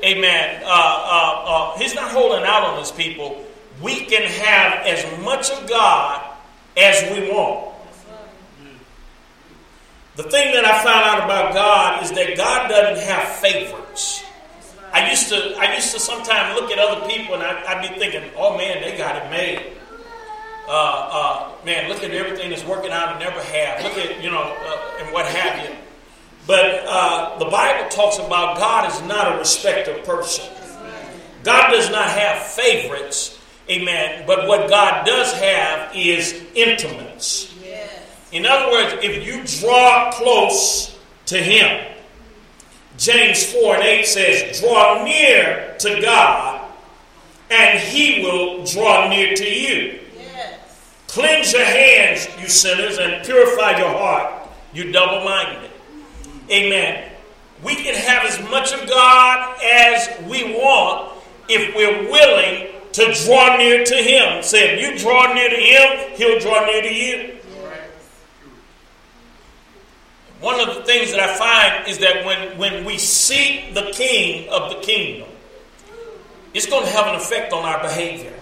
Amen. 0.04 0.64
Uh, 0.64 0.68
uh, 0.68 1.44
uh, 1.46 1.78
he's 1.78 1.94
not 1.94 2.10
holding 2.12 2.46
out 2.46 2.64
on 2.64 2.80
His 2.80 2.92
people. 2.92 3.46
We 3.82 4.06
can 4.06 4.24
have 4.24 4.86
as 4.88 5.06
much 5.24 5.52
of 5.52 5.70
God 5.70 6.36
as 6.76 7.12
we 7.12 7.30
want. 7.30 7.69
The 10.20 10.30
thing 10.30 10.54
that 10.54 10.66
I 10.66 10.84
found 10.84 11.06
out 11.06 11.24
about 11.24 11.54
God 11.54 12.04
is 12.04 12.12
that 12.12 12.36
God 12.36 12.68
doesn't 12.68 13.08
have 13.08 13.26
favorites. 13.38 14.22
I 14.92 15.10
used 15.10 15.30
to 15.30 15.56
I 15.58 15.76
used 15.76 15.94
to 15.94 16.00
sometimes 16.02 16.60
look 16.60 16.70
at 16.72 16.78
other 16.78 17.08
people 17.08 17.36
and 17.36 17.44
I, 17.44 17.80
would 17.80 17.90
be 17.90 17.98
thinking, 17.98 18.30
oh 18.36 18.58
man, 18.58 18.82
they 18.82 18.98
got 18.98 19.16
it 19.16 19.30
made. 19.30 19.78
Uh, 20.68 20.72
uh, 20.74 21.52
man, 21.64 21.88
look 21.88 22.04
at 22.04 22.12
everything 22.12 22.50
that's 22.50 22.66
working 22.66 22.92
out 22.92 23.12
and 23.12 23.20
never 23.22 23.42
have. 23.42 23.82
Look 23.82 23.94
at 23.94 24.22
you 24.22 24.30
know 24.30 24.42
uh, 24.42 25.02
and 25.02 25.14
what 25.14 25.26
have 25.26 25.64
you. 25.66 25.74
But 26.46 26.84
uh, 26.86 27.40
the 27.40 27.46
Bible 27.46 27.88
talks 27.88 28.18
about 28.18 28.58
God 28.58 28.92
is 28.92 29.02
not 29.08 29.34
a 29.34 29.38
respecter 29.38 29.92
of 29.92 30.04
person. 30.04 30.44
God 31.46 31.72
does 31.72 31.90
not 31.92 32.10
have 32.10 32.46
favorites, 32.46 33.40
amen. 33.70 34.26
But 34.28 34.50
what 34.50 34.70
God 34.70 35.06
does 35.06 35.32
have 35.36 35.96
is 35.96 36.44
intimates. 36.56 37.56
In 38.32 38.46
other 38.46 38.72
words, 38.72 39.04
if 39.04 39.26
you 39.26 39.44
draw 39.60 40.12
close 40.12 40.98
to 41.28 41.38
Him, 41.38 41.94
James 42.98 43.52
4 43.54 43.76
and 43.76 43.84
8 43.84 44.06
says, 44.06 44.60
Draw 44.60 45.04
near 45.04 45.76
to 45.80 46.02
God, 46.02 46.70
and 47.50 47.80
He 47.80 48.24
will 48.24 48.66
draw 48.66 49.10
near 49.10 49.34
to 49.34 49.46
you. 49.46 50.00
Yes. 50.18 50.60
Cleanse 51.08 51.54
your 51.54 51.66
hands, 51.66 52.28
you 52.40 52.48
sinners, 52.48 52.98
and 52.98 53.26
purify 53.26 53.78
your 53.78 53.90
heart, 53.90 54.50
you 54.74 54.92
double 54.92 55.24
minded. 55.24 55.72
Amen. 56.52 57.12
We 57.64 57.76
can 57.76 57.96
have 57.96 58.26
as 58.26 58.40
much 58.50 58.74
of 58.74 58.88
God 58.88 59.58
as 59.64 60.10
we 60.30 60.54
want 60.54 61.14
if 61.48 61.76
we're 61.76 62.10
willing 62.12 62.68
to 62.92 63.26
draw 63.26 63.58
near 63.58 63.84
to 63.84 63.96
Him. 63.96 64.44
Say, 64.44 64.76
if 64.76 64.82
you 64.82 65.00
draw 65.00 65.34
near 65.34 65.50
to 65.50 65.56
Him, 65.56 66.16
He'll 66.16 66.40
draw 66.40 66.66
near 66.66 66.82
to 66.82 66.94
you. 66.94 67.39
One 70.42 70.60
of 70.60 70.74
the 70.74 70.84
things 70.84 71.12
that 71.12 71.20
I 71.20 71.36
find 71.36 71.88
is 71.88 71.98
that 72.00 72.26
when, 72.26 72.58
when 72.58 72.86
we 72.86 72.98
seek 72.98 73.74
the 73.74 73.92
king 73.92 74.50
of 74.50 74.74
the 74.74 74.80
kingdom, 74.80 75.28
it's 76.54 76.66
going 76.66 76.86
to 76.86 76.92
have 76.92 77.08
an 77.08 77.16
effect 77.16 77.52
on 77.52 77.66
our 77.66 77.82
behavior. 77.82 78.34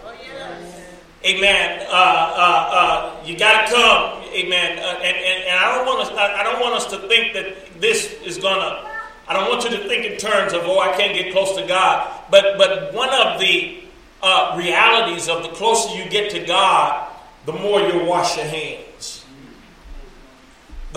Amen. 1.25 1.85
Uh, 1.89 1.91
uh, 1.91 2.69
uh, 2.71 3.25
you 3.25 3.37
got 3.37 3.67
to 3.67 3.73
come. 3.73 4.23
Amen. 4.33 4.79
Uh, 4.79 4.99
and, 5.03 5.17
and, 5.17 5.43
and 5.43 5.59
I 5.59 5.75
don't 5.75 5.85
want 5.85 6.07
us. 6.07 6.15
I 6.15 6.43
don't 6.43 6.61
want 6.61 6.75
us 6.75 6.85
to 6.91 7.07
think 7.07 7.33
that 7.33 7.81
this 7.81 8.13
is 8.23 8.37
gonna. 8.37 8.89
I 9.27 9.33
don't 9.33 9.49
want 9.49 9.63
you 9.63 9.71
to 9.71 9.87
think 9.89 10.05
in 10.05 10.17
terms 10.17 10.53
of 10.53 10.61
oh 10.65 10.79
I 10.79 10.95
can't 10.95 11.13
get 11.13 11.33
close 11.33 11.57
to 11.57 11.67
God. 11.67 12.07
But 12.29 12.57
but 12.57 12.93
one 12.93 13.09
of 13.09 13.39
the 13.39 13.83
uh, 14.21 14.55
realities 14.57 15.27
of 15.27 15.43
the 15.43 15.49
closer 15.49 15.97
you 15.97 16.09
get 16.09 16.31
to 16.31 16.45
God, 16.45 17.11
the 17.45 17.53
more 17.53 17.81
you'll 17.81 18.05
wash 18.05 18.37
your 18.37 18.45
hands. 18.45 18.86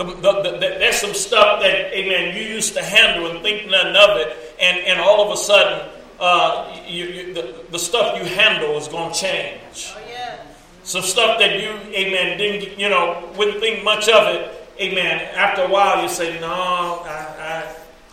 The, 0.01 0.15
the, 0.15 0.41
the, 0.41 0.57
there's 0.59 0.95
some 0.95 1.13
stuff 1.13 1.61
that, 1.61 1.93
amen, 1.93 2.35
you 2.35 2.41
used 2.41 2.73
to 2.73 2.83
handle 2.83 3.29
and 3.29 3.41
think 3.43 3.69
nothing 3.69 3.95
of 3.95 4.17
it, 4.17 4.55
and, 4.59 4.79
and 4.79 4.99
all 4.99 5.25
of 5.27 5.31
a 5.31 5.37
sudden, 5.37 5.89
uh, 6.19 6.75
you, 6.87 7.05
you, 7.05 7.33
the, 7.33 7.55
the 7.69 7.77
stuff 7.77 8.17
you 8.17 8.25
handle 8.25 8.77
is 8.77 8.87
going 8.87 9.13
to 9.13 9.19
change. 9.19 9.93
Oh, 9.95 10.01
yeah. 10.09 10.39
Some 10.83 11.03
stuff 11.03 11.37
that 11.37 11.59
you, 11.59 11.69
amen, 11.93 12.37
didn't, 12.39 12.79
you 12.79 12.89
know, 12.89 13.31
wouldn't 13.37 13.59
think 13.59 13.83
much 13.83 14.09
of 14.09 14.33
it, 14.33 14.69
amen. 14.79 15.21
After 15.35 15.65
a 15.65 15.69
while, 15.69 16.01
you 16.01 16.09
say, 16.09 16.39
no, 16.39 16.47
I, 16.47 17.65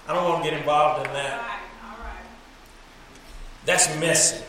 I, 0.07 0.11
I 0.11 0.15
don't 0.15 0.29
want 0.29 0.45
to 0.45 0.51
get 0.51 0.59
involved 0.59 1.07
in 1.07 1.13
that. 1.15 1.33
All 1.33 1.39
right. 1.39 1.99
All 1.99 2.05
right. 2.05 2.25
That's 3.65 3.89
messy. 3.99 4.45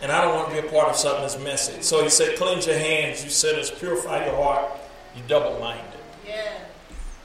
And 0.00 0.12
I 0.12 0.22
don't 0.22 0.34
want 0.34 0.54
to 0.54 0.62
be 0.62 0.66
a 0.66 0.70
part 0.70 0.88
of 0.88 0.96
something 0.96 1.22
that's 1.22 1.38
messy. 1.40 1.82
So 1.82 2.02
he 2.02 2.08
said, 2.08 2.38
cleanse 2.38 2.66
your 2.66 2.78
hands, 2.78 3.24
you 3.24 3.30
sinners, 3.30 3.70
purify 3.70 4.24
your 4.24 4.36
heart, 4.36 4.70
you 5.16 5.22
double 5.26 5.58
minded. 5.58 5.87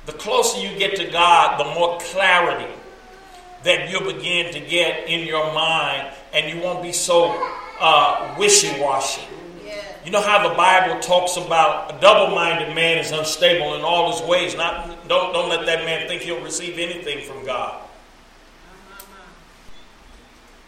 The 0.05 0.13
closer 0.13 0.59
you 0.59 0.77
get 0.77 0.95
to 0.97 1.09
God, 1.09 1.59
the 1.59 1.65
more 1.75 1.97
clarity 1.99 2.73
that 3.63 3.89
you'll 3.89 4.11
begin 4.13 4.51
to 4.53 4.59
get 4.59 5.07
in 5.07 5.25
your 5.25 5.53
mind, 5.53 6.13
and 6.33 6.53
you 6.53 6.61
won't 6.61 6.83
be 6.83 6.91
so 6.91 7.31
uh, 7.79 8.35
wishy 8.37 8.79
washy. 8.81 9.21
You 10.05 10.11
know 10.11 10.21
how 10.21 10.47
the 10.47 10.53
Bible 10.55 10.99
talks 10.99 11.37
about 11.37 11.95
a 11.95 12.01
double 12.01 12.35
minded 12.35 12.75
man 12.75 12.97
is 12.97 13.11
unstable 13.11 13.75
in 13.75 13.81
all 13.81 14.11
his 14.11 14.21
ways. 14.27 14.53
Not, 14.55 15.07
don't, 15.07 15.31
don't 15.31 15.47
let 15.47 15.65
that 15.65 15.85
man 15.85 16.07
think 16.09 16.23
he'll 16.23 16.43
receive 16.43 16.77
anything 16.77 17.25
from 17.25 17.45
God. 17.45 17.81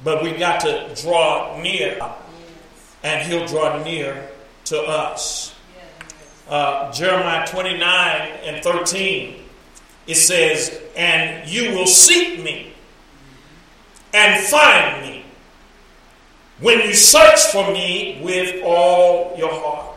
But 0.04 0.24
we've 0.24 0.40
got 0.40 0.62
to 0.62 0.96
draw 1.02 1.60
near, 1.62 2.00
and 3.04 3.30
he'll 3.30 3.46
draw 3.46 3.84
near 3.84 4.30
to 4.66 4.80
us 4.80 5.55
uh, 6.50 6.92
Jeremiah 6.92 7.48
29 7.48 7.82
and 8.44 8.64
13, 8.64 9.42
it 10.08 10.16
says, 10.16 10.82
And 10.96 11.50
you 11.50 11.72
will 11.72 11.88
seek 11.88 12.44
me 12.44 12.74
and 14.14 14.44
find 14.46 15.02
me 15.02 15.26
when 16.60 16.80
you 16.82 16.94
search 16.94 17.40
for 17.52 17.72
me 17.72 18.20
with 18.24 18.64
all 18.64 19.36
your 19.38 19.52
heart. 19.52 19.96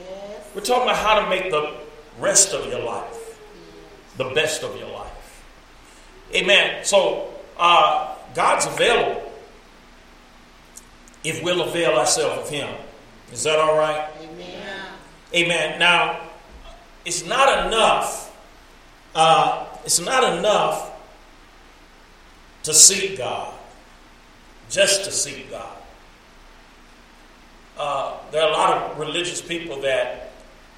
Yes. 0.00 0.50
We're 0.54 0.60
talking 0.60 0.84
about 0.84 0.96
how 0.96 1.20
to 1.20 1.30
make 1.30 1.50
the 1.50 1.74
rest 2.18 2.52
of 2.52 2.66
your 2.66 2.80
life 2.80 3.24
the 4.16 4.30
best 4.34 4.62
of 4.62 4.78
your 4.78 4.90
life. 4.90 5.44
Amen. 6.34 6.84
So, 6.84 7.32
uh, 7.58 8.14
God's 8.34 8.66
available 8.66 9.32
if 11.22 11.42
we'll 11.42 11.62
avail 11.62 11.92
ourselves 11.92 12.42
of 12.42 12.50
Him. 12.50 12.68
Is 13.32 13.42
that 13.44 13.58
all 13.58 13.76
right? 13.76 14.08
Amen. 14.20 14.73
Now, 15.34 16.20
it's 17.04 17.26
not 17.26 17.66
enough. 17.66 18.34
Uh, 19.14 19.66
it's 19.84 20.00
not 20.00 20.38
enough 20.38 20.92
to 22.62 22.72
seek 22.72 23.18
God, 23.18 23.52
just 24.70 25.04
to 25.04 25.10
seek 25.10 25.50
God. 25.50 25.76
Uh, 27.76 28.16
there 28.30 28.42
are 28.42 28.48
a 28.48 28.52
lot 28.52 28.82
of 28.82 28.98
religious 28.98 29.42
people 29.42 29.80
that 29.82 30.30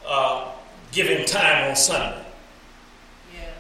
uh, 0.07 0.51
give 0.93 1.07
him 1.07 1.25
time 1.27 1.71
on 1.71 1.77
Sunday. 1.77 2.25
Yeah. 3.35 3.51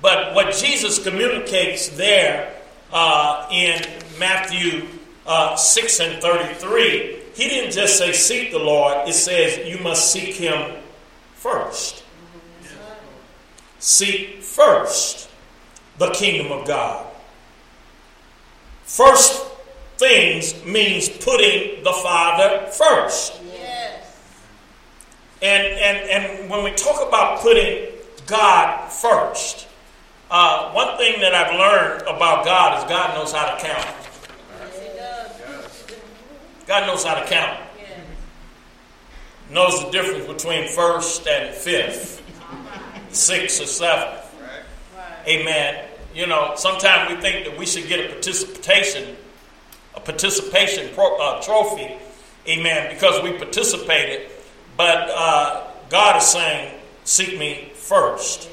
But 0.00 0.34
what 0.34 0.54
Jesus 0.54 1.02
communicates 1.02 1.90
there 1.90 2.54
uh, 2.92 3.46
in 3.52 3.82
Matthew 4.18 4.86
uh, 5.26 5.54
6 5.56 6.00
and 6.00 6.22
33 6.22 7.17
he 7.38 7.48
didn't 7.48 7.70
just 7.70 7.96
say 7.96 8.12
seek 8.12 8.50
the 8.50 8.58
Lord, 8.58 9.08
it 9.08 9.12
says 9.12 9.64
you 9.64 9.78
must 9.78 10.10
seek 10.10 10.34
him 10.34 10.74
first. 11.34 12.02
Seek 13.78 14.42
first 14.42 15.30
the 15.98 16.10
kingdom 16.10 16.50
of 16.50 16.66
God. 16.66 17.06
first 18.82 19.46
things 19.98 20.64
means 20.64 21.08
putting 21.08 21.84
the 21.84 21.92
Father 21.92 22.66
first. 22.72 23.40
Yes. 23.52 24.04
And, 25.40 25.64
and, 25.64 26.10
and 26.10 26.50
when 26.50 26.64
we 26.64 26.72
talk 26.72 27.06
about 27.06 27.38
putting 27.38 27.86
God 28.26 28.88
first, 28.90 29.68
uh, 30.28 30.72
one 30.72 30.96
thing 30.98 31.20
that 31.20 31.36
I've 31.36 31.56
learned 31.56 32.02
about 32.02 32.44
God 32.44 32.78
is 32.78 32.88
God 32.88 33.14
knows 33.14 33.32
how 33.32 33.54
to 33.54 33.64
count. 33.64 34.07
Yes, 36.68 36.76
he 36.76 36.84
does. 36.84 36.84
God 36.84 36.86
knows 36.86 37.04
how 37.04 37.14
to 37.14 37.26
count. 37.26 37.60
Knows 39.50 39.84
the 39.84 39.90
difference 39.90 40.26
between 40.26 40.68
first 40.68 41.26
and 41.26 41.54
fifth, 41.54 42.22
sixth 43.10 43.62
or 43.62 43.66
seventh. 43.66 44.34
Right. 44.42 45.26
Amen. 45.26 45.84
You 46.14 46.26
know, 46.26 46.52
sometimes 46.56 47.14
we 47.14 47.20
think 47.20 47.46
that 47.46 47.58
we 47.58 47.64
should 47.64 47.88
get 47.88 48.04
a 48.04 48.12
participation, 48.12 49.16
a 49.94 50.00
participation 50.00 50.94
pro, 50.94 51.16
uh, 51.16 51.40
trophy, 51.42 51.96
amen, 52.46 52.92
because 52.92 53.22
we 53.22 53.32
participated. 53.38 54.30
But 54.76 55.08
uh, 55.10 55.64
God 55.88 56.18
is 56.18 56.24
saying, 56.28 56.78
"Seek 57.04 57.38
me 57.38 57.72
first. 57.74 58.50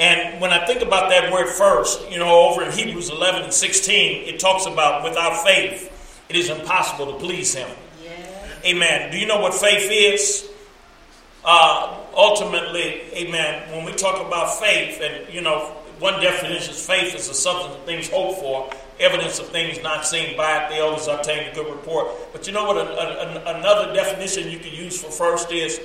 And 0.00 0.40
when 0.40 0.50
I 0.50 0.66
think 0.66 0.82
about 0.82 1.10
that 1.10 1.32
word 1.32 1.48
first, 1.48 2.10
you 2.10 2.18
know, 2.18 2.48
over 2.48 2.64
in 2.64 2.72
Hebrews 2.72 3.10
11 3.10 3.42
and 3.42 3.52
16, 3.52 4.26
it 4.26 4.40
talks 4.40 4.66
about 4.66 5.04
without 5.04 5.44
faith, 5.44 5.91
it 6.32 6.38
is 6.38 6.48
impossible 6.48 7.12
to 7.12 7.18
please 7.18 7.54
Him. 7.54 7.68
Amen. 8.64 9.10
Do 9.10 9.18
you 9.18 9.26
know 9.26 9.40
what 9.40 9.52
faith 9.54 9.88
is? 9.90 10.48
Uh, 11.44 11.98
ultimately, 12.14 13.02
amen, 13.14 13.70
when 13.72 13.84
we 13.84 13.92
talk 13.92 14.24
about 14.24 14.58
faith, 14.60 15.00
and 15.02 15.32
you 15.34 15.40
know, 15.40 15.58
one 15.98 16.20
definition 16.22 16.72
is 16.72 16.86
faith 16.86 17.14
is 17.14 17.28
the 17.28 17.34
substance 17.34 17.74
of 17.76 17.84
things 17.84 18.08
hoped 18.08 18.38
for, 18.40 18.70
evidence 19.00 19.40
of 19.40 19.48
things 19.48 19.82
not 19.82 20.06
seen 20.06 20.36
by 20.36 20.64
it, 20.64 20.70
the 20.70 20.76
elders 20.76 21.08
obtained 21.08 21.50
a 21.50 21.54
good 21.54 21.70
report. 21.70 22.06
But 22.32 22.46
you 22.46 22.52
know 22.52 22.64
what 22.64 22.76
a, 22.76 22.82
a- 22.82 23.52
a- 23.52 23.58
another 23.58 23.92
definition 23.92 24.48
you 24.48 24.58
can 24.60 24.72
use 24.72 25.02
for 25.02 25.10
first 25.10 25.50
is? 25.50 25.80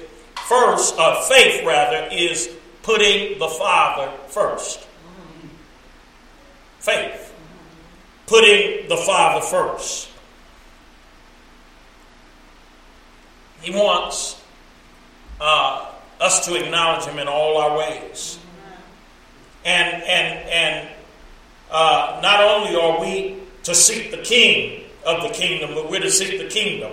First, 0.48 0.96
uh, 1.00 1.22
faith 1.24 1.66
rather, 1.66 2.08
is 2.12 2.56
putting 2.84 3.40
the 3.40 3.48
Father 3.48 4.12
first. 4.28 4.88
Faith. 6.80 7.34
Putting 8.28 8.88
the 8.88 8.98
Father 8.98 9.44
first. 9.44 10.10
He 13.62 13.72
wants 13.72 14.42
uh, 15.42 15.92
us 16.20 16.46
to 16.46 16.56
acknowledge 16.56 17.06
Him 17.06 17.20
in 17.20 17.28
all 17.28 17.58
our 17.58 17.78
ways. 17.78 18.40
And, 19.66 20.04
and, 20.04 20.50
and 20.50 20.90
uh, 21.70 22.20
not 22.22 22.42
only 22.42 22.80
are 22.80 23.02
we 23.02 23.38
to 23.64 23.76
seek 23.76 24.12
the 24.12 24.18
King 24.18 24.84
of 25.06 25.24
the 25.24 25.30
kingdom, 25.30 25.72
but 25.74 25.90
we're 25.90 26.00
to 26.00 26.12
seek 26.12 26.40
the 26.40 26.48
kingdom, 26.48 26.92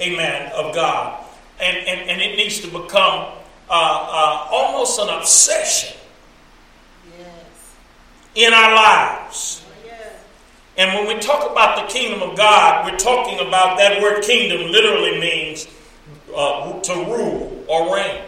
amen, 0.00 0.52
of 0.52 0.74
God. 0.74 1.24
And, 1.60 1.76
and, 1.76 2.10
and 2.10 2.20
it 2.20 2.36
needs 2.36 2.60
to 2.60 2.66
become 2.66 3.32
uh, 3.70 3.72
uh, 3.72 4.48
almost 4.50 5.00
an 5.00 5.08
obsession 5.08 5.96
Yes. 7.18 7.74
in 8.34 8.52
our 8.52 8.74
lives. 8.74 9.64
And 10.76 10.94
when 10.94 11.14
we 11.14 11.22
talk 11.22 11.50
about 11.50 11.76
the 11.76 11.92
kingdom 11.92 12.22
of 12.28 12.36
God, 12.36 12.90
we're 12.90 12.98
talking 12.98 13.46
about 13.46 13.76
that 13.78 14.00
word 14.00 14.22
kingdom 14.22 14.70
literally 14.72 15.20
means 15.20 15.66
uh, 16.34 16.80
to 16.80 16.92
rule 16.92 17.64
or 17.68 17.94
reign. 17.94 18.22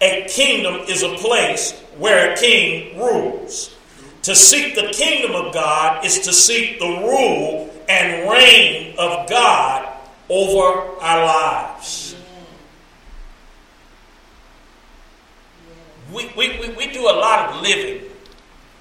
A 0.00 0.26
kingdom 0.28 0.80
is 0.88 1.02
a 1.02 1.14
place 1.16 1.72
where 1.96 2.32
a 2.32 2.36
king 2.36 2.98
rules. 2.98 3.74
To 4.22 4.34
seek 4.34 4.74
the 4.74 4.88
kingdom 4.92 5.34
of 5.34 5.52
God 5.54 6.04
is 6.04 6.20
to 6.20 6.32
seek 6.32 6.78
the 6.78 6.86
rule 6.86 7.70
and 7.88 8.30
reign 8.30 8.94
of 8.98 9.28
God 9.28 9.88
over 10.28 11.00
our 11.00 11.24
lives. 11.24 12.16
We, 16.12 16.30
we, 16.36 16.58
we, 16.58 16.68
we 16.74 16.92
do 16.92 17.02
a 17.02 17.14
lot 17.14 17.50
of 17.50 17.62
living 17.62 18.08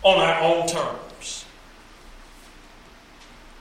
on 0.04 0.20
our 0.20 0.42
own 0.42 0.68
terms. 0.68 1.46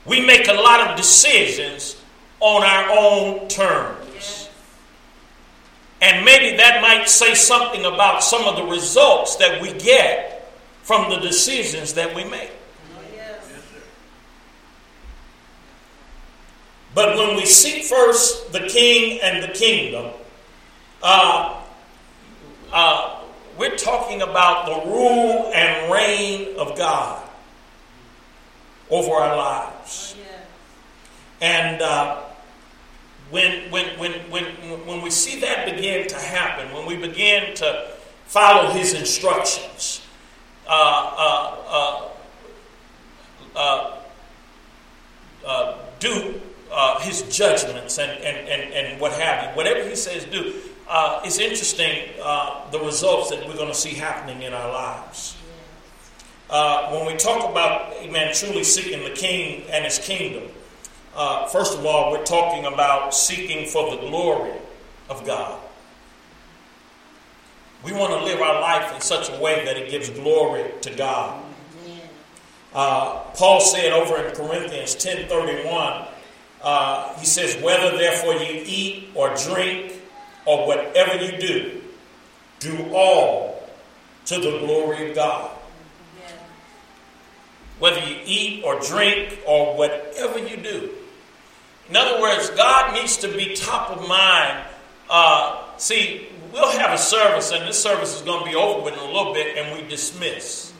We 0.05 0.25
make 0.25 0.47
a 0.47 0.53
lot 0.53 0.89
of 0.89 0.97
decisions 0.97 2.00
on 2.41 2.63
our 2.63 2.97
own 2.97 3.47
terms. 3.47 4.49
And 6.01 6.25
maybe 6.25 6.57
that 6.57 6.81
might 6.81 7.07
say 7.07 7.35
something 7.35 7.85
about 7.85 8.23
some 8.23 8.45
of 8.45 8.55
the 8.55 8.63
results 8.63 9.35
that 9.37 9.61
we 9.61 9.71
get 9.73 10.51
from 10.81 11.11
the 11.11 11.17
decisions 11.17 11.93
that 11.93 12.13
we 12.15 12.23
make. 12.23 12.51
But 16.93 17.17
when 17.17 17.37
we 17.37 17.45
seek 17.45 17.85
first 17.85 18.51
the 18.51 18.67
king 18.67 19.21
and 19.21 19.43
the 19.43 19.47
kingdom, 19.53 20.11
uh, 21.01 21.61
uh, 22.73 23.21
we're 23.57 23.77
talking 23.77 24.21
about 24.21 24.65
the 24.65 24.89
rule 24.89 25.51
and 25.53 25.91
reign 25.91 26.57
of 26.57 26.77
God 26.77 27.27
over 28.89 29.11
our 29.11 29.37
lives. 29.37 30.15
Oh. 30.17 30.45
And 31.39 31.81
uh, 31.81 32.21
when, 33.31 33.71
when, 33.71 33.97
when, 33.97 34.11
when, 34.29 34.45
when 34.85 35.01
we 35.01 35.09
see 35.09 35.39
that 35.39 35.65
begin 35.65 36.07
to 36.09 36.15
happen, 36.17 36.73
when 36.73 36.85
we 36.85 36.95
begin 36.95 37.55
to 37.55 37.91
follow 38.25 38.71
his 38.71 38.93
instructions, 38.93 40.01
uh, 40.67 40.71
uh, 41.17 41.57
uh, 41.67 42.09
uh, 43.55 43.97
uh, 45.45 45.77
do 45.99 46.39
uh, 46.71 46.99
his 46.99 47.23
judgments 47.23 47.97
and, 47.97 48.11
and, 48.23 48.47
and, 48.47 48.73
and 48.73 49.01
what 49.01 49.11
have 49.13 49.43
you, 49.43 49.49
whatever 49.55 49.87
he 49.87 49.95
says 49.95 50.25
do, 50.25 50.53
uh, 50.87 51.21
it's 51.23 51.39
interesting 51.39 52.09
uh, 52.21 52.69
the 52.71 52.79
results 52.79 53.29
that 53.29 53.47
we're 53.47 53.55
going 53.55 53.67
to 53.67 53.73
see 53.73 53.93
happening 53.93 54.41
in 54.43 54.53
our 54.53 54.71
lives. 54.71 55.37
Uh, 56.49 56.89
when 56.91 57.05
we 57.05 57.15
talk 57.15 57.49
about, 57.49 57.93
a 57.97 58.11
man 58.11 58.33
truly 58.33 58.63
seeking 58.63 59.03
the 59.03 59.15
king 59.15 59.63
and 59.69 59.85
his 59.85 59.99
kingdom, 59.99 60.43
uh, 61.15 61.47
first 61.47 61.77
of 61.77 61.85
all, 61.85 62.11
we're 62.11 62.23
talking 62.23 62.65
about 62.65 63.13
seeking 63.13 63.67
for 63.67 63.91
the 63.91 63.97
glory 63.97 64.53
of 65.09 65.25
God. 65.25 65.59
We 67.83 67.91
want 67.93 68.13
to 68.13 68.23
live 68.23 68.39
our 68.39 68.61
life 68.61 68.93
in 68.93 69.01
such 69.01 69.29
a 69.29 69.41
way 69.41 69.65
that 69.65 69.75
it 69.75 69.89
gives 69.89 70.09
glory 70.09 70.71
to 70.81 70.95
God. 70.95 71.43
Uh, 72.73 73.19
Paul 73.33 73.59
said 73.59 73.91
over 73.91 74.23
in 74.23 74.33
Corinthians 74.33 74.95
10:31, 74.95 76.07
uh, 76.61 77.13
he 77.19 77.25
says, 77.25 77.57
"Whether 77.61 77.97
therefore 77.97 78.35
you 78.35 78.63
eat 78.65 79.09
or 79.13 79.35
drink 79.35 79.93
or 80.45 80.65
whatever 80.67 81.17
you 81.17 81.37
do, 81.37 81.81
do 82.59 82.93
all 82.93 83.69
to 84.25 84.39
the 84.39 84.59
glory 84.59 85.09
of 85.09 85.15
God." 85.15 85.51
Whether 87.79 87.99
you 88.07 88.17
eat 88.23 88.63
or 88.63 88.79
drink 88.79 89.39
or 89.45 89.75
whatever 89.75 90.37
you 90.37 90.55
do. 90.55 90.91
In 91.91 91.97
other 91.97 92.21
words, 92.21 92.49
God 92.51 92.93
needs 92.93 93.17
to 93.17 93.27
be 93.27 93.53
top 93.53 93.89
of 93.89 94.07
mind. 94.07 94.63
Uh, 95.09 95.61
see, 95.75 96.29
we'll 96.53 96.71
have 96.71 96.93
a 96.93 96.97
service, 96.97 97.51
and 97.51 97.67
this 97.67 97.83
service 97.83 98.15
is 98.15 98.21
going 98.21 98.45
to 98.45 98.49
be 98.49 98.55
over 98.55 98.81
with 98.81 98.93
in 98.93 98.99
a 99.01 99.05
little 99.07 99.33
bit, 99.33 99.57
and 99.57 99.77
we 99.77 99.85
dismiss. 99.89 100.71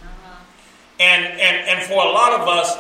And, 1.02 1.26
and, 1.26 1.68
and 1.68 1.84
for 1.84 2.02
a 2.02 2.10
lot 2.10 2.40
of 2.40 2.48
us, 2.48 2.78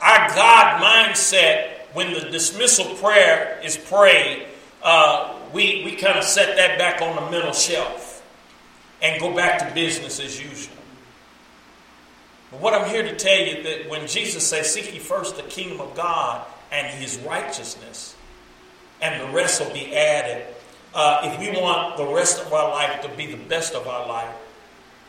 our 0.00 0.28
God 0.28 0.80
mindset, 0.80 1.70
when 1.92 2.12
the 2.12 2.30
dismissal 2.30 2.94
prayer 2.94 3.60
is 3.64 3.76
prayed, 3.76 4.46
uh, 4.84 5.34
we, 5.52 5.82
we 5.84 5.96
kind 5.96 6.16
of 6.16 6.22
set 6.22 6.56
that 6.58 6.78
back 6.78 7.02
on 7.02 7.16
the 7.16 7.30
mental 7.32 7.52
shelf 7.52 8.24
and 9.02 9.20
go 9.20 9.34
back 9.34 9.58
to 9.58 9.74
business 9.74 10.20
as 10.20 10.40
usual. 10.40 10.76
But 12.52 12.60
what 12.60 12.74
I'm 12.74 12.88
here 12.88 13.02
to 13.02 13.16
tell 13.16 13.40
you 13.40 13.64
that 13.64 13.90
when 13.90 14.06
Jesus 14.06 14.46
says, 14.46 14.72
"Seek 14.72 14.92
ye 14.92 15.00
first 15.00 15.36
the 15.36 15.42
kingdom 15.42 15.80
of 15.80 15.96
God 15.96 16.46
and 16.72 16.86
His 16.98 17.18
righteousness, 17.18 18.16
and 19.00 19.20
the 19.20 19.32
rest 19.32 19.60
will 19.60 19.72
be 19.72 19.94
added," 19.94 20.46
uh, 20.94 21.20
if 21.24 21.38
we 21.38 21.60
want 21.60 21.96
the 21.96 22.06
rest 22.06 22.40
of 22.40 22.52
our 22.52 22.70
life 22.70 23.00
to 23.02 23.08
be 23.10 23.26
the 23.26 23.42
best 23.44 23.74
of 23.74 23.86
our 23.86 24.08
life, 24.08 24.34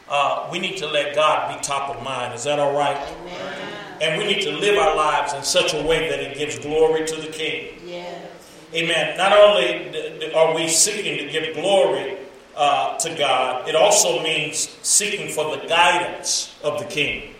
uh, 0.09 0.47
we 0.51 0.59
need 0.59 0.77
to 0.77 0.87
let 0.87 1.15
God 1.15 1.55
be 1.55 1.63
top 1.63 1.95
of 1.95 2.03
mind. 2.03 2.33
Is 2.33 2.43
that 2.43 2.59
all 2.59 2.73
right? 2.73 2.97
Amen. 2.97 3.73
And 4.01 4.17
we 4.17 4.27
need 4.27 4.41
to 4.43 4.51
live 4.51 4.77
our 4.77 4.95
lives 4.95 5.33
in 5.33 5.43
such 5.43 5.73
a 5.73 5.81
way 5.81 6.09
that 6.09 6.19
it 6.19 6.37
gives 6.37 6.59
glory 6.59 7.05
to 7.05 7.15
the 7.15 7.27
King. 7.27 7.79
Yes. 7.85 8.27
Amen. 8.73 9.17
Not 9.17 9.31
only 9.31 10.33
are 10.33 10.53
we 10.53 10.67
seeking 10.67 11.17
to 11.19 11.31
give 11.31 11.55
glory 11.55 12.17
uh, 12.55 12.97
to 12.97 13.15
God, 13.15 13.67
it 13.69 13.75
also 13.75 14.21
means 14.21 14.77
seeking 14.81 15.29
for 15.29 15.55
the 15.55 15.67
guidance 15.67 16.55
of 16.63 16.79
the 16.79 16.85
King. 16.85 17.33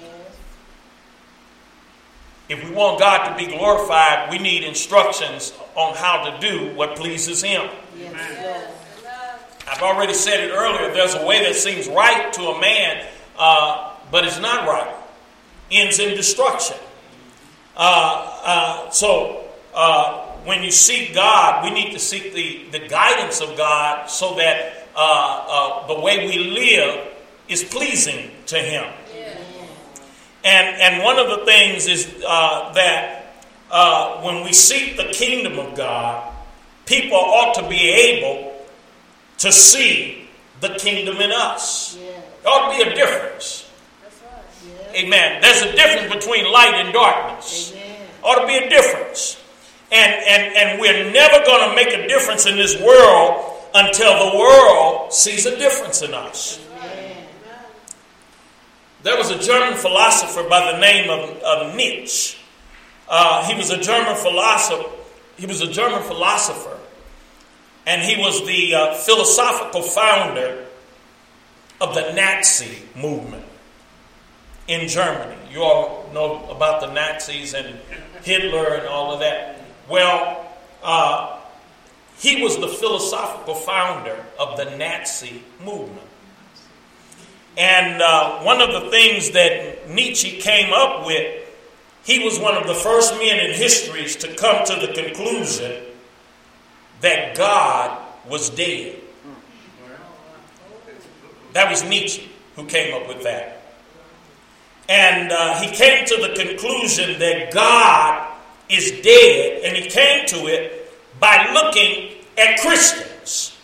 Yes. 0.00 0.36
If 2.48 2.64
we 2.64 2.70
want 2.70 3.00
God 3.00 3.28
to 3.28 3.36
be 3.36 3.50
glorified, 3.50 4.30
we 4.30 4.38
need 4.38 4.62
instructions 4.62 5.52
on 5.74 5.96
how 5.96 6.30
to 6.30 6.38
do 6.40 6.74
what 6.74 6.96
pleases 6.96 7.42
Him. 7.42 7.68
Yes. 7.98 8.12
Yes. 8.12 8.14
Yes. 8.14 8.74
Amen. 9.00 9.40
I've 9.68 9.82
already 9.82 10.14
said 10.14 10.40
it 10.40 10.52
earlier. 10.52 10.92
There's 10.92 11.14
a 11.14 11.26
way 11.26 11.42
that 11.44 11.56
seems 11.56 11.88
right 11.88 12.32
to 12.34 12.42
a 12.42 12.60
man, 12.60 13.04
uh, 13.36 13.94
but 14.10 14.24
it's 14.24 14.38
not 14.38 14.66
right. 14.68 14.94
ends 15.70 15.98
in 15.98 16.14
destruction. 16.14 16.76
Uh, 17.76 18.40
uh, 18.44 18.90
so 18.90 19.44
uh, 19.74 20.26
when 20.44 20.62
you 20.62 20.70
seek 20.70 21.14
God, 21.14 21.64
we 21.64 21.70
need 21.70 21.92
to 21.92 21.98
seek 21.98 22.32
the, 22.32 22.78
the 22.78 22.88
guidance 22.88 23.40
of 23.40 23.56
God 23.56 24.08
so 24.08 24.36
that 24.36 24.86
uh, 24.94 25.44
uh, 25.48 25.86
the 25.88 26.00
way 26.00 26.26
we 26.26 26.38
live 26.38 27.08
is 27.48 27.64
pleasing 27.64 28.30
to 28.46 28.56
Him. 28.56 28.84
And, 30.46 30.80
and 30.80 31.02
one 31.02 31.18
of 31.18 31.28
the 31.28 31.44
things 31.44 31.88
is 31.88 32.22
uh, 32.24 32.72
that 32.74 33.26
when 34.22 34.44
we 34.44 34.52
seek 34.52 34.96
the 34.96 35.12
kingdom 35.12 35.58
of 35.58 35.76
God, 35.76 36.32
people 36.86 37.16
ought 37.16 37.54
to 37.56 37.68
be 37.68 37.90
able 37.90 38.64
to 39.38 39.50
see 39.50 40.28
the 40.60 40.68
kingdom 40.78 41.16
in 41.16 41.32
us. 41.32 41.96
Yeah. 41.96 42.20
There 42.42 42.52
ought 42.52 42.72
to 42.72 42.84
be 42.84 42.90
a 42.90 42.94
difference. 42.94 43.68
Right. 44.02 44.42
Yeah. 44.94 45.02
Amen. 45.02 45.42
There's 45.42 45.62
a 45.62 45.72
difference 45.72 46.14
between 46.14 46.50
light 46.50 46.74
and 46.74 46.92
darkness. 46.92 47.72
Amen. 47.72 48.08
Ought 48.22 48.40
to 48.40 48.46
be 48.46 48.56
a 48.56 48.68
difference. 48.68 49.42
And, 49.90 50.12
and, 50.12 50.56
and 50.56 50.80
we're 50.80 51.12
never 51.12 51.44
going 51.44 51.68
to 51.68 51.74
make 51.74 51.88
a 51.88 52.06
difference 52.08 52.46
in 52.46 52.56
this 52.56 52.80
world 52.80 53.52
until 53.74 54.30
the 54.30 54.38
world 54.38 55.12
sees 55.12 55.44
a 55.44 55.58
difference 55.58 56.02
in 56.02 56.14
us. 56.14 56.60
There 59.06 59.16
was 59.16 59.30
a 59.30 59.38
German 59.38 59.78
philosopher 59.78 60.48
by 60.48 60.72
the 60.72 60.80
name 60.80 61.08
of, 61.08 61.30
of 61.38 61.76
Nietzsche. 61.76 62.36
Uh, 63.08 63.46
he 63.46 63.54
was 63.54 63.70
a 63.70 63.80
German 63.80 64.16
philosopher. 64.16 64.90
He 65.36 65.46
was 65.46 65.60
a 65.60 65.70
German 65.70 66.02
philosopher 66.02 66.76
and 67.86 68.02
he 68.02 68.16
was 68.16 68.44
the 68.48 68.74
uh, 68.74 68.94
philosophical 68.94 69.82
founder 69.82 70.66
of 71.80 71.94
the 71.94 72.14
Nazi 72.14 72.82
movement 72.96 73.44
in 74.66 74.88
Germany. 74.88 75.36
You 75.52 75.62
all 75.62 76.10
know 76.12 76.44
about 76.50 76.80
the 76.80 76.92
Nazis 76.92 77.54
and 77.54 77.78
Hitler 78.24 78.74
and 78.74 78.88
all 78.88 79.12
of 79.12 79.20
that. 79.20 79.60
Well, 79.88 80.52
uh, 80.82 81.38
he 82.18 82.42
was 82.42 82.58
the 82.58 82.66
philosophical 82.66 83.54
founder 83.54 84.16
of 84.36 84.56
the 84.56 84.76
Nazi 84.76 85.44
movement. 85.64 86.05
And 87.56 88.02
uh, 88.02 88.40
one 88.42 88.60
of 88.60 88.82
the 88.82 88.90
things 88.90 89.30
that 89.30 89.88
Nietzsche 89.88 90.38
came 90.40 90.72
up 90.72 91.06
with, 91.06 91.42
he 92.04 92.22
was 92.22 92.38
one 92.38 92.56
of 92.56 92.66
the 92.66 92.74
first 92.74 93.14
men 93.14 93.38
in 93.38 93.54
history 93.54 94.04
to 94.06 94.34
come 94.36 94.64
to 94.66 94.86
the 94.86 94.92
conclusion 94.92 95.82
that 97.00 97.36
God 97.36 97.98
was 98.28 98.50
dead. 98.50 98.96
That 101.52 101.70
was 101.70 101.82
Nietzsche 101.84 102.28
who 102.54 102.66
came 102.66 102.94
up 102.94 103.08
with 103.08 103.22
that. 103.22 103.62
And 104.88 105.32
uh, 105.32 105.60
he 105.60 105.74
came 105.74 106.06
to 106.06 106.16
the 106.16 106.34
conclusion 106.44 107.18
that 107.18 107.52
God 107.52 108.32
is 108.68 109.00
dead, 109.02 109.62
and 109.64 109.76
he 109.76 109.88
came 109.88 110.26
to 110.26 110.46
it 110.46 110.92
by 111.18 111.50
looking 111.52 112.12
at 112.36 112.60
Christians 112.60 113.56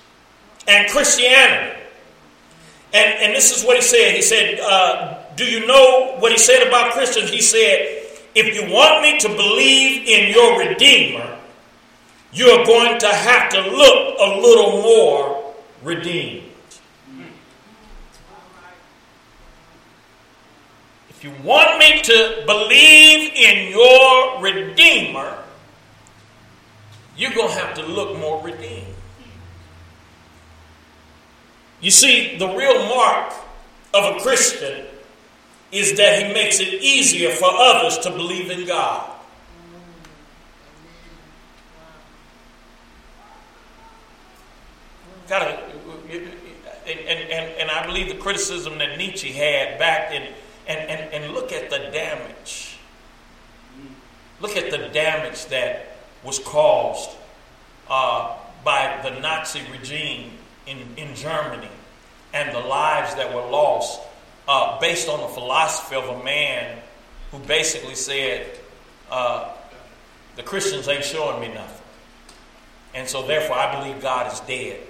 and 0.66 0.90
Christianity. 0.90 1.71
And, 2.94 3.20
and 3.20 3.34
this 3.34 3.56
is 3.56 3.64
what 3.64 3.76
he 3.76 3.82
said. 3.82 4.14
He 4.14 4.22
said, 4.22 4.60
uh, 4.60 5.18
Do 5.36 5.44
you 5.44 5.66
know 5.66 6.16
what 6.18 6.32
he 6.32 6.38
said 6.38 6.66
about 6.66 6.92
Christians? 6.92 7.30
He 7.30 7.40
said, 7.40 8.06
If 8.34 8.54
you 8.54 8.72
want 8.72 9.02
me 9.02 9.18
to 9.20 9.28
believe 9.28 10.06
in 10.06 10.30
your 10.30 10.58
Redeemer, 10.58 11.38
you're 12.32 12.64
going 12.64 12.98
to 12.98 13.08
have 13.08 13.50
to 13.50 13.60
look 13.60 14.18
a 14.18 14.40
little 14.40 14.82
more 14.82 15.54
redeemed. 15.82 16.48
If 21.10 21.24
you 21.24 21.32
want 21.44 21.78
me 21.78 22.02
to 22.02 22.42
believe 22.46 23.32
in 23.34 23.70
your 23.70 24.42
Redeemer, 24.42 25.38
you're 27.16 27.32
going 27.32 27.48
to 27.48 27.54
have 27.54 27.74
to 27.76 27.86
look 27.86 28.18
more 28.18 28.42
redeemed. 28.42 28.91
You 31.82 31.90
see, 31.90 32.36
the 32.38 32.46
real 32.46 32.86
mark 32.86 33.32
of 33.92 34.16
a 34.16 34.20
Christian 34.20 34.86
is 35.72 35.96
that 35.96 36.24
he 36.24 36.32
makes 36.32 36.60
it 36.60 36.74
easier 36.80 37.30
for 37.30 37.48
others 37.50 37.98
to 37.98 38.10
believe 38.10 38.50
in 38.50 38.68
God. 38.68 39.10
Got 45.28 45.40
to, 45.40 45.72
and, 46.86 47.00
and, 47.00 47.50
and 47.58 47.70
I 47.70 47.84
believe 47.84 48.08
the 48.08 48.22
criticism 48.22 48.78
that 48.78 48.96
Nietzsche 48.96 49.32
had 49.32 49.76
back 49.80 50.12
in, 50.12 50.22
and, 50.68 50.88
and, 50.88 51.12
and 51.12 51.34
look 51.34 51.50
at 51.50 51.68
the 51.68 51.78
damage. 51.92 52.76
Look 54.40 54.56
at 54.56 54.70
the 54.70 54.88
damage 54.88 55.46
that 55.46 55.96
was 56.22 56.38
caused 56.38 57.10
uh, 57.88 58.36
by 58.64 59.00
the 59.02 59.18
Nazi 59.18 59.62
regime 59.72 60.38
in, 60.66 60.78
in 60.96 61.14
Germany 61.14 61.68
and 62.32 62.54
the 62.54 62.60
lives 62.60 63.14
that 63.14 63.34
were 63.34 63.48
lost 63.50 64.00
uh, 64.48 64.78
based 64.80 65.08
on 65.08 65.20
the 65.20 65.28
philosophy 65.28 65.96
of 65.96 66.04
a 66.08 66.24
man 66.24 66.78
who 67.30 67.38
basically 67.40 67.94
said, 67.94 68.58
uh, 69.10 69.52
The 70.36 70.42
Christians 70.42 70.88
ain't 70.88 71.04
showing 71.04 71.40
me 71.40 71.54
nothing. 71.54 71.86
And 72.94 73.08
so, 73.08 73.26
therefore, 73.26 73.56
I 73.56 73.80
believe 73.80 74.02
God 74.02 74.32
is 74.32 74.40
dead. 74.40 74.80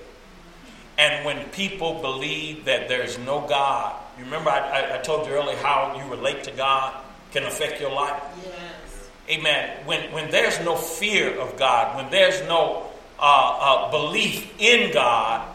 And 0.98 1.24
when 1.24 1.48
people 1.50 2.00
believe 2.00 2.64
that 2.66 2.88
there's 2.88 3.18
no 3.18 3.40
God, 3.40 3.94
you 4.18 4.24
remember 4.24 4.50
I, 4.50 4.96
I, 4.96 4.98
told 4.98 5.26
you 5.26 5.32
earlier 5.32 5.56
how 5.56 5.96
you 5.96 6.10
relate 6.10 6.44
to 6.44 6.50
God 6.50 6.94
can 7.32 7.44
affect 7.44 7.80
your 7.80 7.90
life? 7.90 8.22
Yes. 8.44 9.08
Amen. 9.30 9.86
When, 9.86 10.12
when 10.12 10.30
there's 10.30 10.60
no 10.60 10.76
fear 10.76 11.38
of 11.38 11.56
God, 11.56 11.96
when 11.96 12.10
there's 12.10 12.40
no 12.46 12.90
uh, 13.18 13.22
uh, 13.22 13.90
belief 13.90 14.52
in 14.60 14.92
God, 14.92 15.48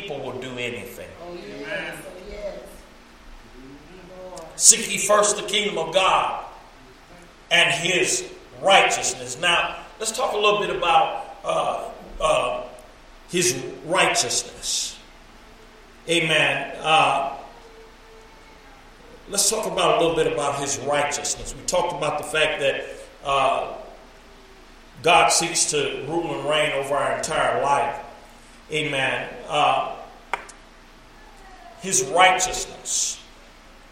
people 0.00 0.18
will 0.20 0.40
do 0.40 0.58
anything. 0.58 1.08
Oh, 1.22 1.34
yes. 1.34 1.96
Yes. 2.28 2.58
Seek 4.56 4.90
ye 4.90 4.98
first 4.98 5.36
the 5.36 5.42
kingdom 5.42 5.78
of 5.78 5.94
God 5.94 6.44
and 7.50 7.70
his 7.72 8.28
righteousness. 8.60 9.38
Now, 9.40 9.76
let's 10.00 10.12
talk 10.12 10.32
a 10.32 10.36
little 10.36 10.60
bit 10.60 10.74
about 10.74 11.36
uh, 11.44 11.90
uh 12.20 12.62
his 13.30 13.56
righteousness. 13.84 14.98
Amen. 16.08 16.76
Uh, 16.80 17.36
let's 19.28 19.48
talk 19.48 19.66
about 19.66 19.98
a 19.98 20.00
little 20.00 20.16
bit 20.16 20.32
about 20.32 20.60
his 20.60 20.78
righteousness. 20.80 21.54
We 21.54 21.64
talked 21.66 21.94
about 21.94 22.18
the 22.18 22.24
fact 22.24 22.60
that 22.60 22.84
uh, 23.24 23.74
God 25.02 25.28
seeks 25.28 25.70
to 25.70 26.04
rule 26.08 26.38
and 26.38 26.48
reign 26.48 26.72
over 26.72 26.94
our 26.94 27.16
entire 27.16 27.62
life. 27.62 28.03
Amen. 28.74 29.28
Uh, 29.48 29.94
his 31.80 32.04
righteousness. 32.06 33.22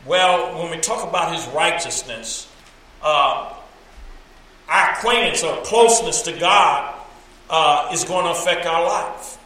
Well, 0.04 0.60
when 0.60 0.72
we 0.72 0.78
talk 0.78 1.08
about 1.08 1.32
his 1.32 1.46
righteousness, 1.54 2.50
uh, 3.00 3.54
our 4.68 4.90
acquaintance 4.92 5.44
or 5.44 5.62
closeness 5.62 6.22
to 6.22 6.32
God 6.32 6.96
uh, 7.48 7.90
is 7.92 8.02
going 8.02 8.24
to 8.24 8.32
affect 8.32 8.66
our 8.66 8.82
life. 8.84 9.38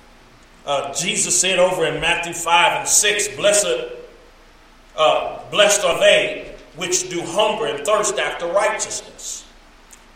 Uh, 0.64 0.94
Jesus 0.94 1.38
said 1.38 1.58
over 1.58 1.84
in 1.84 2.00
Matthew 2.00 2.32
5 2.32 2.80
and 2.80 2.88
6, 2.88 3.28
Blessed, 3.36 3.66
uh, 4.96 5.50
blessed 5.50 5.84
are 5.84 6.00
they 6.00 6.54
which 6.76 7.10
do 7.10 7.20
hunger 7.20 7.66
and 7.66 7.84
thirst 7.84 8.18
after 8.18 8.46
righteousness, 8.46 9.44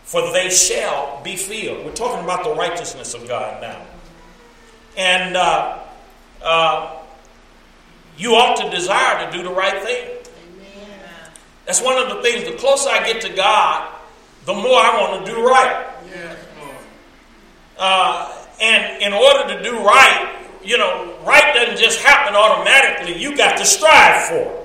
for 0.03 0.33
they 0.33 0.49
shall 0.49 1.23
be 1.23 1.37
filled. 1.37 1.85
We're 1.85 1.93
talking 1.93 2.25
about 2.25 2.43
the 2.43 2.55
righteousness 2.55 3.13
of 3.13 3.29
God 3.29 3.61
now. 3.61 3.85
And 4.97 5.37
uh, 5.37 5.79
uh, 6.43 6.97
you 8.17 8.35
ought 8.35 8.57
to 8.63 8.71
desire 8.71 9.31
to 9.31 9.37
do 9.37 9.43
the 9.43 9.51
right 9.51 9.83
thing. 9.83 10.09
Amen. 10.57 11.31
That's 11.67 11.83
one 11.83 11.97
of 11.97 12.15
the 12.15 12.23
things, 12.23 12.45
the 12.45 12.57
closer 12.57 12.91
I 12.91 13.05
get 13.11 13.23
to 13.23 13.29
God, 13.31 13.95
the 14.45 14.55
more 14.55 14.81
I 14.81 15.01
want 15.01 15.25
to 15.25 15.33
do 15.33 15.47
right. 15.47 15.87
Uh, 17.79 18.47
and 18.61 19.03
in 19.03 19.15
order 19.15 19.57
to 19.57 19.63
do 19.63 19.79
right, 19.79 20.37
you 20.63 20.77
know, 20.77 21.17
right 21.25 21.55
doesn't 21.55 21.79
just 21.79 22.01
happen 22.01 22.37
automatically. 22.37 23.19
You 23.19 23.35
got 23.35 23.57
to 23.57 23.65
strive 23.65 24.27
for 24.27 24.35
it. 24.37 24.61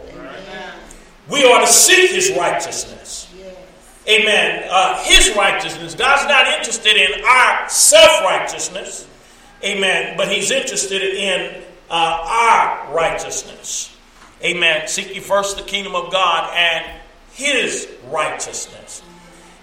We 1.30 1.44
ought 1.46 1.62
to 1.62 1.68
seek 1.68 2.12
His 2.12 2.32
righteousness. 2.38 3.34
Yes. 3.38 3.56
Amen. 4.08 4.68
Uh, 4.70 5.04
his 5.04 5.36
righteousness. 5.36 5.96
God's 5.96 6.28
not 6.30 6.48
interested 6.48 6.96
in 6.96 7.24
our 7.24 7.70
self 7.70 8.22
righteousness. 8.22 9.08
Amen. 9.66 10.16
But 10.18 10.28
He's 10.30 10.52
interested 10.52 11.02
in 11.02 11.64
uh, 11.90 12.84
our 12.88 12.94
righteousness. 12.94 13.96
Amen. 14.44 14.88
Seek 14.88 15.16
ye 15.16 15.20
first 15.20 15.58
the 15.58 15.64
kingdom 15.64 15.96
of 15.96 16.12
God 16.12 16.54
and 16.54 17.02
His 17.32 17.90
righteousness. 18.10 19.02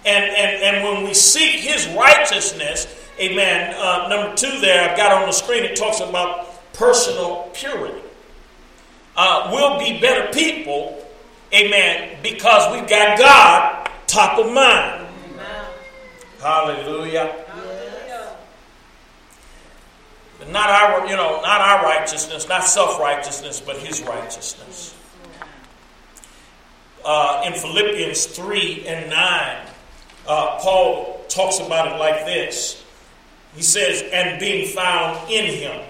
And, 0.05 0.25
and, 0.25 0.63
and 0.63 0.83
when 0.83 1.03
we 1.05 1.13
seek 1.13 1.55
His 1.61 1.87
righteousness, 1.89 2.87
Amen. 3.19 3.75
Uh, 3.77 4.07
number 4.09 4.35
two, 4.35 4.59
there, 4.59 4.89
I've 4.89 4.97
got 4.97 5.11
on 5.11 5.27
the 5.27 5.33
screen, 5.33 5.63
it 5.63 5.75
talks 5.75 5.99
about 5.99 6.73
personal 6.73 7.49
purity. 7.53 8.01
Uh, 9.15 9.51
we'll 9.53 9.77
be 9.77 10.01
better 10.01 10.33
people 10.33 11.03
Amen. 11.53 12.17
Because 12.23 12.73
we've 12.73 12.89
got 12.89 13.17
God 13.17 13.89
top 14.07 14.39
of 14.39 14.51
mind. 14.51 15.07
Amen. 15.33 15.65
Hallelujah. 16.39 17.45
Hallelujah. 17.47 18.02
Not 20.49 20.69
our, 20.69 21.07
you 21.07 21.15
know, 21.15 21.41
not 21.41 21.61
our 21.61 21.83
righteousness, 21.83 22.47
not 22.47 22.63
self-righteousness, 22.63 23.61
but 23.61 23.77
his 23.77 24.01
righteousness. 24.01 24.95
Uh, 27.05 27.43
in 27.45 27.53
Philippians 27.53 28.25
3 28.27 28.87
and 28.87 29.09
9, 29.09 29.67
uh, 30.27 30.59
Paul 30.59 31.25
talks 31.27 31.59
about 31.59 31.91
it 31.91 31.99
like 31.99 32.25
this. 32.25 32.83
He 33.55 33.61
says, 33.61 34.03
and 34.11 34.39
being 34.39 34.67
found 34.67 35.29
in 35.29 35.45
him, 35.45 35.81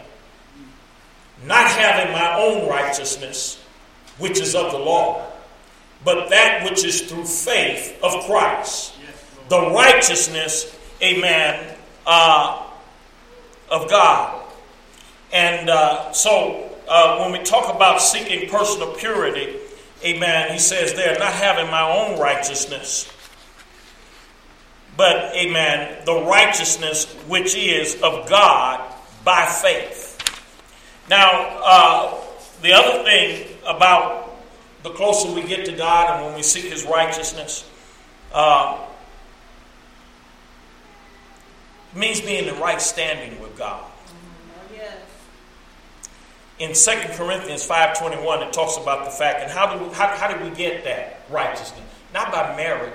not 1.45 1.67
having 1.67 2.11
my 2.13 2.39
own 2.39 2.67
righteousness, 2.67 3.63
which 4.17 4.39
is 4.39 4.55
of 4.55 4.71
the 4.71 4.77
law, 4.77 5.27
but 6.03 6.29
that 6.29 6.63
which 6.69 6.83
is 6.83 7.01
through 7.01 7.25
faith 7.25 7.97
of 8.03 8.25
Christ, 8.25 8.95
the 9.49 9.59
righteousness, 9.71 10.77
amen, 11.01 11.75
uh, 12.05 12.63
of 13.69 13.89
God. 13.89 14.42
And 15.33 15.67
uh, 15.67 16.11
so 16.13 16.69
uh, 16.87 17.17
when 17.17 17.31
we 17.31 17.43
talk 17.43 17.73
about 17.75 18.01
seeking 18.01 18.47
personal 18.49 18.93
purity, 18.93 19.57
amen, 20.05 20.51
he 20.51 20.59
says 20.59 20.93
there, 20.93 21.17
not 21.17 21.33
having 21.33 21.71
my 21.71 21.81
own 21.81 22.19
righteousness, 22.19 23.11
but, 24.95 25.35
amen, 25.35 26.05
the 26.05 26.13
righteousness 26.13 27.11
which 27.27 27.55
is 27.55 27.95
of 28.03 28.29
God 28.29 28.93
by 29.25 29.47
faith. 29.47 30.11
Now, 31.09 31.59
uh, 31.63 32.21
the 32.61 32.73
other 32.73 33.03
thing 33.03 33.47
about 33.65 34.35
the 34.83 34.91
closer 34.91 35.31
we 35.31 35.41
get 35.41 35.65
to 35.65 35.71
God 35.71 36.11
and 36.11 36.25
when 36.27 36.35
we 36.35 36.43
seek 36.43 36.65
His 36.65 36.85
righteousness, 36.85 37.67
uh, 38.31 38.85
means 41.95 42.21
being 42.21 42.47
in 42.47 42.59
right 42.59 42.81
standing 42.81 43.41
with 43.41 43.57
God. 43.57 43.83
In 46.59 46.73
2 46.73 46.91
Corinthians 47.13 47.67
5.21, 47.67 48.47
it 48.47 48.53
talks 48.53 48.77
about 48.77 49.05
the 49.05 49.11
fact, 49.11 49.41
and 49.41 49.51
how 49.51 49.75
do 49.75 49.83
we, 49.83 49.93
how, 49.93 50.07
how 50.15 50.31
do 50.31 50.43
we 50.43 50.55
get 50.55 50.83
that 50.83 51.21
righteousness? 51.29 51.81
Not 52.13 52.31
by 52.31 52.55
merit, 52.55 52.93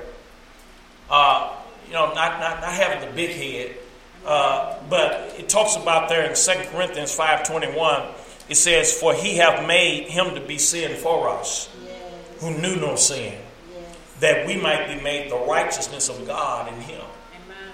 uh, 1.10 1.56
you 1.86 1.92
know, 1.92 2.12
not, 2.14 2.38
not, 2.38 2.60
not 2.60 2.72
having 2.72 3.08
the 3.08 3.14
big 3.16 3.30
head, 3.30 3.76
uh, 4.24 4.76
but 4.88 5.34
it 5.38 5.48
talks 5.48 5.74
about 5.74 6.08
there 6.08 6.28
in 6.30 6.36
2 6.36 6.52
Corinthians 6.70 7.16
5.21, 7.16 8.12
it 8.48 8.54
says, 8.54 8.92
For 8.92 9.12
he 9.12 9.36
hath 9.36 9.66
made 9.66 10.04
him 10.08 10.34
to 10.36 10.40
be 10.40 10.58
sin 10.58 10.96
for 10.96 11.28
us, 11.28 11.68
Yes. 11.84 12.40
who 12.40 12.50
knew 12.58 12.76
no 12.76 12.94
sin, 12.94 13.34
Yes. 13.74 13.96
that 14.20 14.46
we 14.46 14.56
might 14.56 14.86
be 14.86 15.02
made 15.02 15.32
the 15.32 15.36
righteousness 15.36 16.08
of 16.08 16.26
God 16.26 16.68
in 16.72 16.80
him. 16.82 17.00
Amen. 17.34 17.72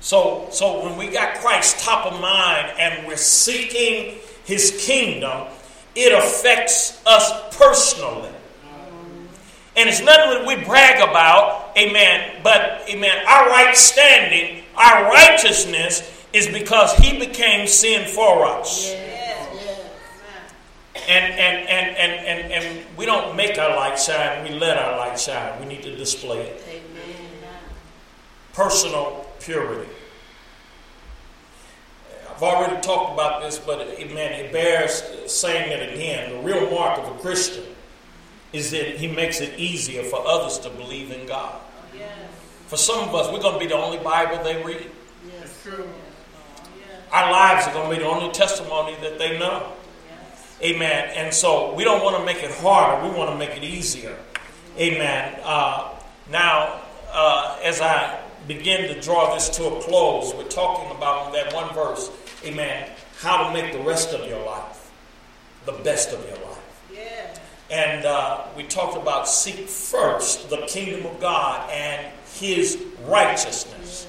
So, 0.00 0.48
so 0.50 0.82
when 0.84 0.96
we 0.96 1.08
got 1.08 1.34
Christ 1.36 1.80
top 1.80 2.10
of 2.10 2.18
mind 2.20 2.72
and 2.78 3.06
we're 3.06 3.16
seeking 3.16 4.18
his 4.44 4.84
kingdom, 4.84 5.48
it 5.94 6.12
affects 6.12 7.04
us 7.06 7.56
personally. 7.56 8.30
And 9.74 9.88
it's 9.88 10.02
nothing 10.02 10.30
that 10.30 10.46
we 10.46 10.62
brag 10.64 10.96
about, 11.00 11.76
amen, 11.78 12.40
but, 12.42 12.82
amen, 12.88 13.24
our 13.26 13.48
right 13.48 13.74
standing, 13.74 14.64
our 14.76 15.10
righteousness 15.10 16.26
is 16.32 16.46
because 16.48 16.94
he 16.96 17.18
became 17.18 17.66
sin 17.66 18.06
for 18.06 18.44
us. 18.44 18.92
And, 21.08 21.34
and, 21.34 21.68
and, 21.68 21.96
and, 21.96 22.26
and, 22.26 22.52
and 22.52 22.96
we 22.96 23.06
don't 23.06 23.34
make 23.34 23.58
our 23.58 23.74
light 23.74 23.98
shine, 23.98 24.44
we 24.44 24.50
let 24.58 24.76
our 24.76 24.96
light 24.98 25.18
shine. 25.18 25.58
We 25.58 25.66
need 25.66 25.82
to 25.82 25.96
display 25.96 26.40
it. 26.40 26.62
Amen. 26.68 27.58
Personal 28.52 29.26
purity. 29.40 29.90
I've 32.42 32.56
already 32.56 32.82
talked 32.82 33.12
about 33.12 33.40
this, 33.40 33.56
but 33.56 33.78
it, 33.80 34.12
man, 34.12 34.32
it 34.32 34.50
bears 34.50 35.04
saying 35.26 35.70
it 35.70 35.94
again. 35.94 36.32
The 36.32 36.38
real 36.42 36.68
mark 36.72 36.98
of 36.98 37.14
a 37.14 37.18
Christian 37.20 37.62
is 38.52 38.72
that 38.72 38.96
he 38.96 39.06
makes 39.06 39.40
it 39.40 39.56
easier 39.60 40.02
for 40.02 40.26
others 40.26 40.58
to 40.60 40.70
believe 40.70 41.12
in 41.12 41.24
God. 41.24 41.60
Yes. 41.96 42.10
For 42.66 42.76
some 42.76 43.08
of 43.08 43.14
us, 43.14 43.32
we're 43.32 43.40
going 43.40 43.54
to 43.54 43.60
be 43.60 43.68
the 43.68 43.76
only 43.76 43.98
Bible 43.98 44.42
they 44.42 44.60
read. 44.60 44.90
Yes. 45.24 45.68
Yes. 45.68 45.86
Our 47.12 47.30
lives 47.30 47.68
are 47.68 47.74
going 47.74 47.90
to 47.90 47.96
be 47.96 48.02
the 48.02 48.08
only 48.08 48.32
testimony 48.32 48.96
that 49.02 49.20
they 49.20 49.38
know. 49.38 49.72
Yes. 50.10 50.56
Amen. 50.62 51.12
And 51.14 51.32
so 51.32 51.72
we 51.74 51.84
don't 51.84 52.02
want 52.02 52.16
to 52.16 52.24
make 52.24 52.42
it 52.42 52.50
harder. 52.50 53.08
We 53.08 53.16
want 53.16 53.30
to 53.30 53.36
make 53.36 53.56
it 53.56 53.62
easier. 53.62 54.18
Amen. 54.78 55.38
Uh, 55.44 55.96
now, 56.28 56.80
uh, 57.12 57.60
as 57.62 57.80
I 57.80 58.20
begin 58.48 58.92
to 58.92 59.00
draw 59.00 59.32
this 59.32 59.48
to 59.50 59.66
a 59.66 59.80
close, 59.82 60.34
we're 60.34 60.48
talking 60.48 60.90
about 60.96 61.32
that 61.34 61.54
one 61.54 61.72
verse. 61.72 62.10
Amen. 62.44 62.90
How 63.20 63.48
to 63.48 63.52
make 63.52 63.72
the 63.72 63.78
rest 63.80 64.12
of 64.12 64.28
your 64.28 64.44
life 64.44 64.82
the 65.64 65.72
best 65.72 66.12
of 66.12 66.24
your 66.26 66.38
life. 66.38 66.90
Yes. 66.92 67.40
And 67.70 68.04
uh, 68.04 68.46
we 68.56 68.64
talked 68.64 68.96
about 68.96 69.28
seek 69.28 69.68
first 69.68 70.50
the 70.50 70.58
kingdom 70.66 71.06
of 71.06 71.20
God 71.20 71.70
and 71.70 72.06
His 72.34 72.82
righteousness. 73.04 74.06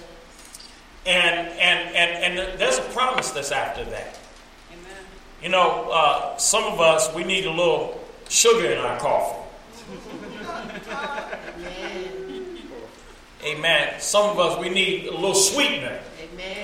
And 1.05 1.49
and 1.49 1.95
and 1.95 2.39
and 2.39 2.59
there's 2.59 2.77
a 2.77 2.89
promise 2.93 3.31
that's 3.31 3.51
after 3.51 3.83
that. 3.85 4.17
Amen. 4.71 5.03
You 5.41 5.49
know, 5.49 5.89
uh, 5.91 6.37
some 6.37 6.63
of 6.63 6.79
us 6.79 7.13
we 7.13 7.23
need 7.23 7.45
a 7.45 7.51
little 7.51 8.01
sugar 8.29 8.71
in 8.71 8.77
our 8.79 8.97
coffee. 8.99 9.39
Amen. 13.45 13.99
Some 13.99 14.29
of 14.29 14.39
us 14.39 14.57
we 14.59 14.69
need 14.69 15.07
a 15.07 15.11
little 15.11 15.35
sweetener. 15.35 15.99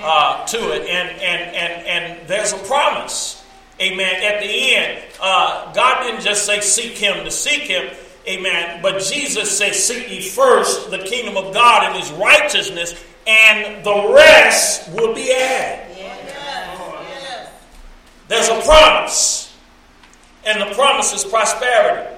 Uh, 0.02 0.46
to 0.46 0.58
it, 0.72 0.88
and 0.88 1.08
and 1.20 1.56
and 1.56 1.86
and 1.86 2.28
there's 2.28 2.52
a 2.52 2.58
promise. 2.58 3.44
Amen. 3.80 4.22
At 4.22 4.40
the 4.40 4.74
end, 4.74 5.02
uh, 5.20 5.72
God 5.72 6.02
didn't 6.02 6.20
just 6.20 6.44
say 6.44 6.60
seek 6.60 6.98
Him 6.98 7.24
to 7.24 7.30
seek 7.30 7.62
Him. 7.62 7.90
Amen. 8.28 8.82
But 8.82 9.00
Jesus 9.00 9.56
said, 9.56 9.74
Seek 9.74 10.10
ye 10.10 10.20
first 10.20 10.90
the 10.90 10.98
kingdom 10.98 11.38
of 11.38 11.54
God 11.54 11.84
and 11.84 11.96
His 11.96 12.12
righteousness, 12.12 13.02
and 13.26 13.82
the 13.82 14.12
rest 14.14 14.90
will 14.90 15.14
be 15.14 15.32
added. 15.32 15.86
There's 18.28 18.48
a 18.48 18.60
promise, 18.62 19.56
and 20.44 20.60
the 20.60 20.72
promise 20.76 21.12
is 21.12 21.24
prosperity. 21.24 22.16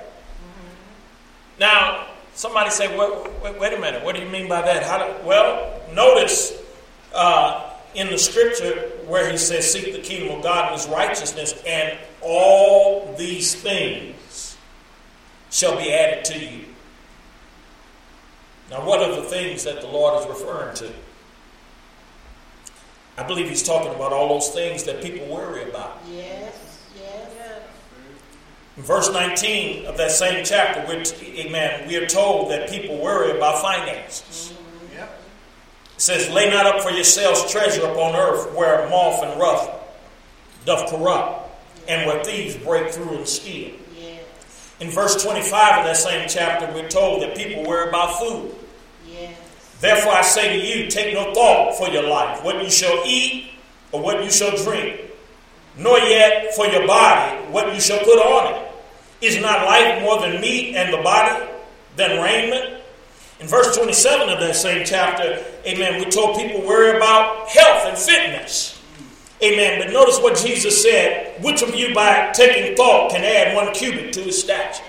Now, 1.58 2.08
somebody 2.34 2.68
say, 2.68 2.94
wait, 2.98 3.42
wait, 3.42 3.58
wait 3.58 3.72
a 3.72 3.80
minute, 3.80 4.04
what 4.04 4.14
do 4.14 4.20
you 4.20 4.28
mean 4.28 4.46
by 4.46 4.60
that? 4.60 4.82
Do, 4.82 5.26
well, 5.26 5.80
notice 5.94 6.52
uh, 7.14 7.70
in 7.94 8.08
the 8.10 8.18
scripture 8.18 8.90
where 9.06 9.30
he 9.30 9.36
says, 9.36 9.70
Seek 9.70 9.92
the 9.92 10.00
kingdom 10.00 10.36
of 10.36 10.42
God 10.42 10.72
and 10.72 10.80
his 10.80 10.88
righteousness, 10.88 11.54
and 11.66 11.98
all 12.20 13.14
these 13.16 13.54
things 13.54 14.56
shall 15.50 15.76
be 15.76 15.92
added 15.92 16.24
to 16.26 16.38
you. 16.38 16.64
Now, 18.70 18.86
what 18.86 19.00
are 19.00 19.14
the 19.14 19.28
things 19.28 19.64
that 19.64 19.82
the 19.82 19.88
Lord 19.88 20.22
is 20.22 20.28
referring 20.28 20.74
to? 20.76 20.92
I 23.18 23.22
believe 23.24 23.48
he's 23.48 23.62
talking 23.62 23.94
about 23.94 24.12
all 24.12 24.28
those 24.28 24.48
things 24.48 24.84
that 24.84 25.02
people 25.02 25.26
worry 25.26 25.68
about. 25.68 25.98
Yes. 26.08 26.80
Yes. 26.96 27.32
In 28.76 28.82
verse 28.82 29.12
19 29.12 29.84
of 29.84 29.98
that 29.98 30.10
same 30.10 30.44
chapter, 30.46 30.80
which, 30.86 31.12
amen, 31.22 31.86
we 31.86 31.96
are 31.96 32.06
told 32.06 32.50
that 32.50 32.70
people 32.70 32.96
worry 32.96 33.36
about 33.36 33.60
finances. 33.60 34.52
It 34.52 34.61
says, 36.02 36.28
Lay 36.30 36.50
not 36.50 36.66
up 36.66 36.82
for 36.82 36.90
yourselves 36.90 37.50
treasure 37.50 37.86
upon 37.86 38.16
earth 38.16 38.52
where 38.56 38.88
moth 38.90 39.22
and 39.22 39.40
rust 39.40 39.70
doth 40.64 40.90
corrupt, 40.90 41.48
and 41.88 42.06
where 42.06 42.22
thieves 42.24 42.56
break 42.56 42.90
through 42.90 43.18
and 43.18 43.26
steal. 43.26 43.72
In 44.80 44.90
verse 44.90 45.22
25 45.22 45.78
of 45.78 45.84
that 45.84 45.96
same 45.96 46.28
chapter, 46.28 46.72
we're 46.74 46.88
told 46.88 47.22
that 47.22 47.36
people 47.36 47.64
worry 47.64 47.88
about 47.88 48.18
food. 48.18 48.52
Yes. 49.06 49.36
Therefore, 49.80 50.12
I 50.12 50.22
say 50.22 50.58
to 50.58 50.66
you, 50.66 50.90
take 50.90 51.14
no 51.14 51.32
thought 51.34 51.76
for 51.76 51.88
your 51.88 52.08
life, 52.08 52.42
what 52.42 52.60
you 52.62 52.70
shall 52.70 53.02
eat 53.06 53.52
or 53.92 54.02
what 54.02 54.24
you 54.24 54.30
shall 54.30 54.56
drink, 54.56 55.00
nor 55.76 55.98
yet 55.98 56.54
for 56.54 56.66
your 56.66 56.84
body, 56.84 57.36
what 57.52 57.72
you 57.72 57.80
shall 57.80 58.00
put 58.00 58.18
on 58.18 58.54
it. 58.54 58.68
Is 59.20 59.40
not 59.40 59.66
life 59.66 60.02
more 60.02 60.20
than 60.20 60.40
meat, 60.40 60.74
and 60.74 60.92
the 60.92 61.00
body 61.00 61.46
than 61.94 62.20
raiment? 62.20 62.81
In 63.42 63.48
verse 63.48 63.76
27 63.76 64.28
of 64.28 64.38
that 64.38 64.54
same 64.54 64.86
chapter, 64.86 65.44
amen, 65.66 65.98
we 65.98 66.08
told 66.08 66.36
people 66.36 66.64
worry 66.64 66.96
about 66.96 67.48
health 67.48 67.86
and 67.86 67.98
fitness. 67.98 68.80
Amen. 69.42 69.82
But 69.82 69.92
notice 69.92 70.20
what 70.20 70.36
Jesus 70.36 70.80
said 70.80 71.42
which 71.42 71.60
of 71.60 71.74
you, 71.74 71.92
by 71.92 72.30
taking 72.32 72.76
thought, 72.76 73.10
can 73.10 73.24
add 73.24 73.56
one 73.56 73.74
cubit 73.74 74.12
to 74.12 74.20
his 74.20 74.40
stature? 74.40 74.84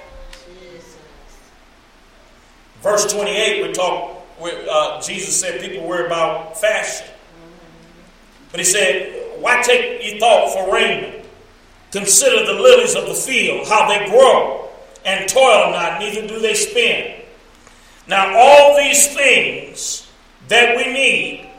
Verse 2.83 3.11
28, 3.11 3.67
we 3.67 3.73
talk. 3.73 4.23
Uh, 4.39 5.01
Jesus 5.01 5.39
said 5.39 5.59
people 5.59 5.87
worry 5.87 6.05
about 6.05 6.59
fashion, 6.59 7.07
but 8.51 8.59
he 8.59 8.63
said, 8.65 9.39
"Why 9.39 9.61
take 9.61 10.03
ye 10.03 10.19
thought 10.19 10.53
for 10.53 10.71
raiment? 10.71 11.25
Consider 11.91 12.45
the 12.45 12.61
lilies 12.61 12.93
of 12.95 13.07
the 13.07 13.13
field, 13.13 13.67
how 13.67 13.87
they 13.87 14.05
grow. 14.09 14.59
and 15.05 15.29
toil 15.29 15.71
not, 15.71 15.99
neither 15.99 16.25
do 16.25 16.39
they 16.39 16.53
spin. 16.53 17.22
Now, 18.07 18.37
all 18.37 18.77
these 18.77 19.13
things 19.13 20.11
that 20.49 20.75
we 20.75 20.91
need, 20.91 21.49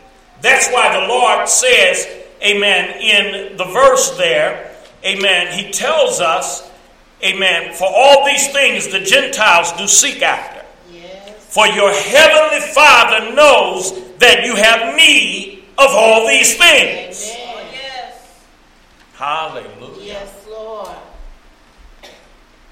that's 0.43 0.69
why 0.71 1.01
the 1.01 1.07
Lord 1.09 1.49
says, 1.49 2.07
Amen, 2.43 3.01
in 3.01 3.57
the 3.57 3.65
verse 3.65 4.11
there, 4.19 4.77
Amen, 5.05 5.59
He 5.59 5.71
tells 5.71 6.21
us, 6.21 6.71
Amen, 7.23 7.73
for 7.75 7.87
all 7.87 8.27
these 8.27 8.49
things 8.53 8.89
the 8.89 9.01
Gentiles 9.01 9.73
do 9.73 9.87
seek 9.87 10.21
after. 10.21 10.63
Yes. 10.93 11.31
For 11.55 11.67
your 11.67 11.91
heavenly 11.91 12.61
Father 12.73 13.35
knows 13.35 13.93
that 14.19 14.45
you 14.45 14.55
have 14.57 14.95
need 14.97 15.65
of 15.79 15.89
all 15.91 16.29
these 16.29 16.57
things. 16.57 17.31
Amen. 17.31 17.55
Oh, 17.57 17.71
yes. 17.73 18.45
Hallelujah. 19.15 20.05
Yes, 20.05 20.47
Lord. 20.51 20.97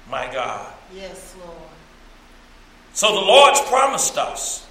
My 0.09 0.31
God. 0.31 0.71
Yes, 0.93 1.35
Lord. 1.39 1.62
So 2.93 3.13
the 3.13 3.21
Lord's 3.21 3.59
promised 3.61 4.17
us 4.17 4.67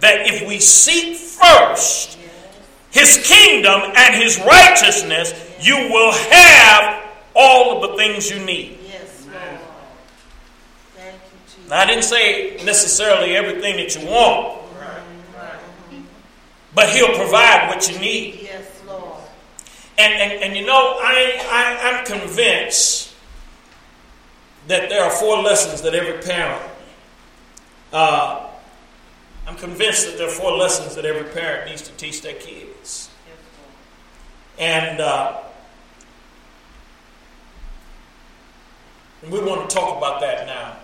that 0.00 0.26
if 0.26 0.46
we 0.46 0.58
seek 0.58 1.16
first 1.16 2.18
his 2.90 3.24
kingdom 3.26 3.80
and 3.96 4.14
his 4.14 4.38
righteousness, 4.38 5.32
you 5.60 5.76
will 5.76 6.12
have 6.12 7.04
all 7.34 7.76
of 7.76 7.90
the 7.90 7.96
things 7.96 8.30
you 8.30 8.44
need. 8.44 8.78
Yes, 8.86 9.26
Lord. 9.26 9.60
Thank 10.96 11.14
you, 11.14 11.38
Jesus. 11.46 11.70
Now, 11.70 11.80
I 11.80 11.86
didn't 11.86 12.04
say 12.04 12.64
necessarily 12.64 13.36
everything 13.36 13.76
that 13.76 13.94
you 13.96 14.06
want, 14.08 14.60
but 16.74 16.88
he'll 16.90 17.16
provide 17.16 17.68
what 17.68 17.90
you 17.90 17.98
need. 17.98 18.40
Yes, 18.42 18.82
Lord. 18.86 19.20
And, 19.96 20.12
and, 20.12 20.42
and 20.42 20.56
you 20.56 20.66
know, 20.66 20.98
I, 21.00 21.40
I, 21.50 21.90
I'm 21.90 22.04
convinced 22.04 23.14
that 24.66 24.88
there 24.88 25.04
are 25.04 25.10
four 25.10 25.40
lessons 25.42 25.82
that 25.82 25.94
every 25.94 26.20
parent, 26.22 26.62
uh, 27.94 28.50
I'm 29.46 29.56
convinced 29.56 30.06
that 30.06 30.18
there 30.18 30.26
are 30.26 30.30
four 30.30 30.52
lessons 30.52 30.96
that 30.96 31.04
every 31.04 31.30
parent 31.32 31.70
needs 31.70 31.82
to 31.82 31.92
teach 31.92 32.22
their 32.22 32.34
kids. 32.34 33.08
And 34.58 35.00
uh, 35.00 35.40
we 39.22 39.40
want 39.40 39.70
to 39.70 39.74
talk 39.74 39.96
about 39.96 40.20
that 40.20 40.46
now. 40.46 40.76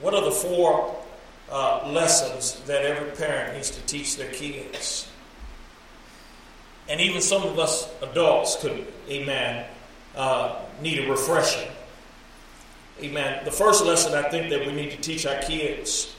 What 0.00 0.14
are 0.14 0.24
the 0.24 0.32
four 0.32 0.96
uh, 1.50 1.88
lessons 1.92 2.60
that 2.66 2.84
every 2.84 3.10
parent 3.12 3.54
needs 3.54 3.70
to 3.70 3.80
teach 3.82 4.16
their 4.16 4.32
kids? 4.32 5.08
And 6.88 7.00
even 7.00 7.20
some 7.20 7.42
of 7.42 7.58
us 7.58 7.88
adults 8.02 8.56
could, 8.60 8.86
amen, 9.08 9.64
uh, 10.16 10.56
need 10.80 11.06
a 11.06 11.10
refreshing. 11.10 11.68
Amen. 13.00 13.44
The 13.44 13.52
first 13.52 13.84
lesson 13.84 14.14
I 14.14 14.28
think 14.28 14.50
that 14.50 14.66
we 14.66 14.72
need 14.72 14.90
to 14.90 14.96
teach 14.96 15.24
our 15.24 15.40
kids, 15.42 16.16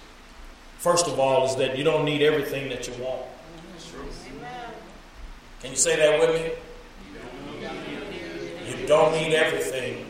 first 0.79 1.07
of 1.07 1.19
all, 1.19 1.45
is 1.45 1.55
that 1.57 1.77
you 1.77 1.83
don't 1.83 2.05
need 2.05 2.21
everything 2.21 2.69
that 2.69 2.87
you 2.87 3.03
want. 3.03 3.21
Can 5.61 5.71
you 5.71 5.77
say 5.77 5.97
that 5.97 6.19
with 6.19 6.41
me? 6.41 6.51
You 8.67 8.87
don't 8.87 9.11
need 9.13 9.33
everything 9.35 10.05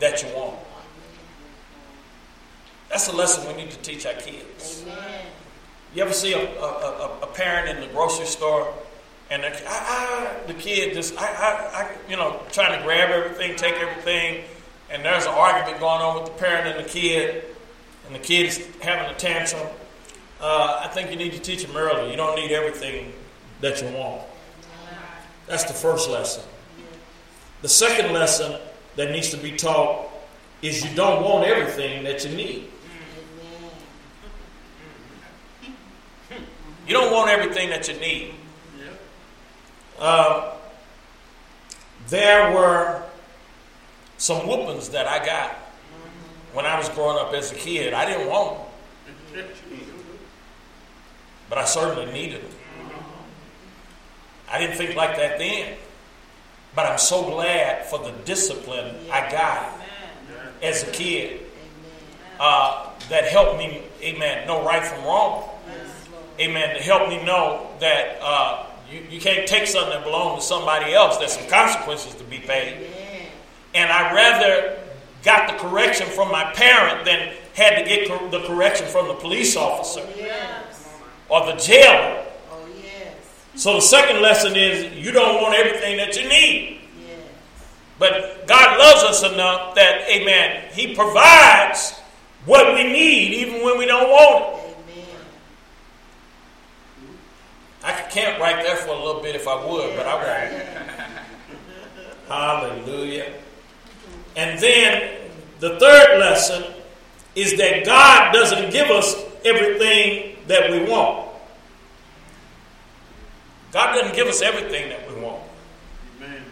that 0.00 0.22
you 0.22 0.28
want. 0.36 0.58
That's 2.88 3.08
a 3.08 3.16
lesson 3.16 3.46
we 3.46 3.62
need 3.62 3.70
to 3.70 3.78
teach 3.78 4.06
our 4.06 4.14
kids. 4.14 4.84
You 5.94 6.02
ever 6.02 6.12
see 6.12 6.32
a, 6.32 6.38
a, 6.38 7.18
a, 7.22 7.26
parent 7.28 7.68
in 7.68 7.80
the 7.80 7.92
grocery 7.94 8.26
store 8.26 8.72
and 9.30 9.42
the, 9.42 9.48
I, 9.48 9.72
I, 9.72 10.46
the 10.46 10.54
kid 10.54 10.94
just, 10.94 11.16
I, 11.18 11.26
I, 11.26 11.96
you 12.08 12.16
know, 12.16 12.40
trying 12.52 12.78
to 12.78 12.84
grab 12.84 13.10
everything, 13.10 13.56
take 13.56 13.74
everything, 13.74 14.44
and 14.90 15.04
there's 15.04 15.24
an 15.24 15.32
argument 15.32 15.80
going 15.80 16.00
on 16.00 16.22
with 16.22 16.32
the 16.32 16.38
parent 16.38 16.68
and 16.68 16.84
the 16.84 16.88
kid, 16.88 17.55
and 18.06 18.14
the 18.14 18.18
kid 18.20 18.46
is 18.46 18.66
having 18.80 19.12
a 19.12 19.18
tantrum. 19.18 19.66
Uh, 20.40 20.80
I 20.84 20.88
think 20.88 21.10
you 21.10 21.16
need 21.16 21.32
to 21.32 21.40
teach 21.40 21.64
them 21.64 21.76
early. 21.76 22.10
You 22.10 22.16
don't 22.16 22.36
need 22.36 22.52
everything 22.52 23.12
that 23.60 23.80
you 23.82 23.88
want. 23.96 24.22
That's 25.46 25.64
the 25.64 25.72
first 25.72 26.10
lesson. 26.10 26.42
The 27.62 27.68
second 27.68 28.12
lesson 28.12 28.60
that 28.96 29.10
needs 29.10 29.30
to 29.30 29.36
be 29.36 29.52
taught 29.56 30.08
is 30.62 30.84
you 30.84 30.94
don't 30.94 31.22
want 31.22 31.46
everything 31.46 32.04
that 32.04 32.24
you 32.24 32.36
need. 32.36 32.68
You 36.86 36.92
don't 36.92 37.12
want 37.12 37.30
everything 37.30 37.70
that 37.70 37.88
you 37.88 37.94
need. 37.94 38.34
Uh, 39.98 40.54
there 42.08 42.54
were 42.54 43.02
some 44.18 44.46
whoopings 44.46 44.90
that 44.90 45.06
I 45.06 45.24
got 45.24 45.65
when 46.56 46.64
I 46.64 46.78
was 46.78 46.88
growing 46.88 47.18
up 47.18 47.34
as 47.34 47.52
a 47.52 47.54
kid. 47.54 47.92
I 47.92 48.06
didn't 48.06 48.30
want 48.30 48.56
them, 49.34 49.44
but 51.50 51.58
I 51.58 51.66
certainly 51.66 52.10
needed 52.10 52.40
them. 52.40 52.50
I 54.50 54.58
didn't 54.58 54.76
think 54.76 54.96
like 54.96 55.18
that 55.18 55.38
then, 55.38 55.76
but 56.74 56.86
I'm 56.86 56.96
so 56.98 57.28
glad 57.28 57.84
for 57.84 57.98
the 57.98 58.12
discipline 58.24 58.96
I 59.12 59.30
got 59.30 59.78
as 60.62 60.82
a 60.82 60.90
kid 60.92 61.42
uh, 62.40 62.88
that 63.10 63.24
helped 63.24 63.58
me, 63.58 63.82
amen, 64.00 64.46
know 64.46 64.64
right 64.64 64.82
from 64.82 65.04
wrong. 65.04 65.50
Amen, 66.40 66.74
to 66.74 66.82
help 66.82 67.10
me 67.10 67.22
know 67.22 67.68
that 67.80 68.18
uh, 68.22 68.64
you, 68.90 69.02
you 69.10 69.20
can't 69.20 69.46
take 69.46 69.66
something 69.66 69.90
that 69.90 70.04
belongs 70.04 70.42
to 70.42 70.48
somebody 70.48 70.94
else. 70.94 71.18
There's 71.18 71.36
some 71.36 71.48
consequences 71.48 72.14
to 72.14 72.24
be 72.24 72.38
paid. 72.38 72.90
And 73.74 73.92
I 73.92 74.14
rather 74.14 74.85
got 75.26 75.48
the 75.50 75.58
correction 75.58 76.06
from 76.06 76.30
my 76.30 76.44
parent 76.54 77.04
than 77.04 77.34
had 77.54 77.76
to 77.76 77.84
get 77.84 78.08
cor- 78.08 78.28
the 78.30 78.46
correction 78.46 78.86
from 78.86 79.08
the 79.08 79.14
police 79.14 79.56
officer 79.56 80.06
Yes. 80.16 80.88
or 81.28 81.44
the 81.46 81.54
jailer. 81.54 82.24
Oh, 82.52 82.64
yes. 82.82 83.12
So 83.56 83.74
the 83.74 83.80
second 83.80 84.22
lesson 84.22 84.54
is 84.54 84.94
you 84.94 85.10
don't 85.10 85.42
want 85.42 85.54
everything 85.56 85.96
that 85.96 86.16
you 86.16 86.28
need. 86.28 86.80
Yes. 87.06 87.18
But 87.98 88.46
God 88.46 88.78
loves 88.78 89.02
us 89.02 89.32
enough 89.32 89.74
that, 89.74 90.08
amen, 90.08 90.70
He 90.72 90.94
provides 90.94 91.92
what 92.44 92.72
we 92.74 92.84
need 92.84 93.32
even 93.34 93.64
when 93.64 93.76
we 93.78 93.86
don't 93.86 94.08
want 94.08 94.44
it. 94.60 94.76
Amen. 94.92 95.16
I 97.82 97.92
could 98.00 98.12
camp 98.12 98.38
right 98.38 98.62
there 98.64 98.76
for 98.76 98.90
a 98.90 99.04
little 99.04 99.20
bit 99.22 99.34
if 99.34 99.48
I 99.48 99.56
would, 99.66 99.96
but 99.96 100.06
I 100.06 100.14
won't. 100.14 100.62
Hallelujah. 102.28 103.32
And 104.36 104.60
then 104.60 105.15
the 105.60 105.78
third 105.78 106.18
lesson 106.18 106.64
is 107.34 107.56
that 107.58 107.84
God 107.84 108.32
doesn't 108.32 108.70
give 108.70 108.90
us 108.90 109.14
everything 109.44 110.36
that 110.46 110.70
we 110.70 110.88
want. 110.90 111.28
God 113.72 113.94
doesn't 113.94 114.14
give 114.14 114.26
us 114.26 114.42
everything 114.42 114.88
that 114.88 115.08
we 115.08 115.20
want. 115.20 115.42
Amen. 116.16 116.42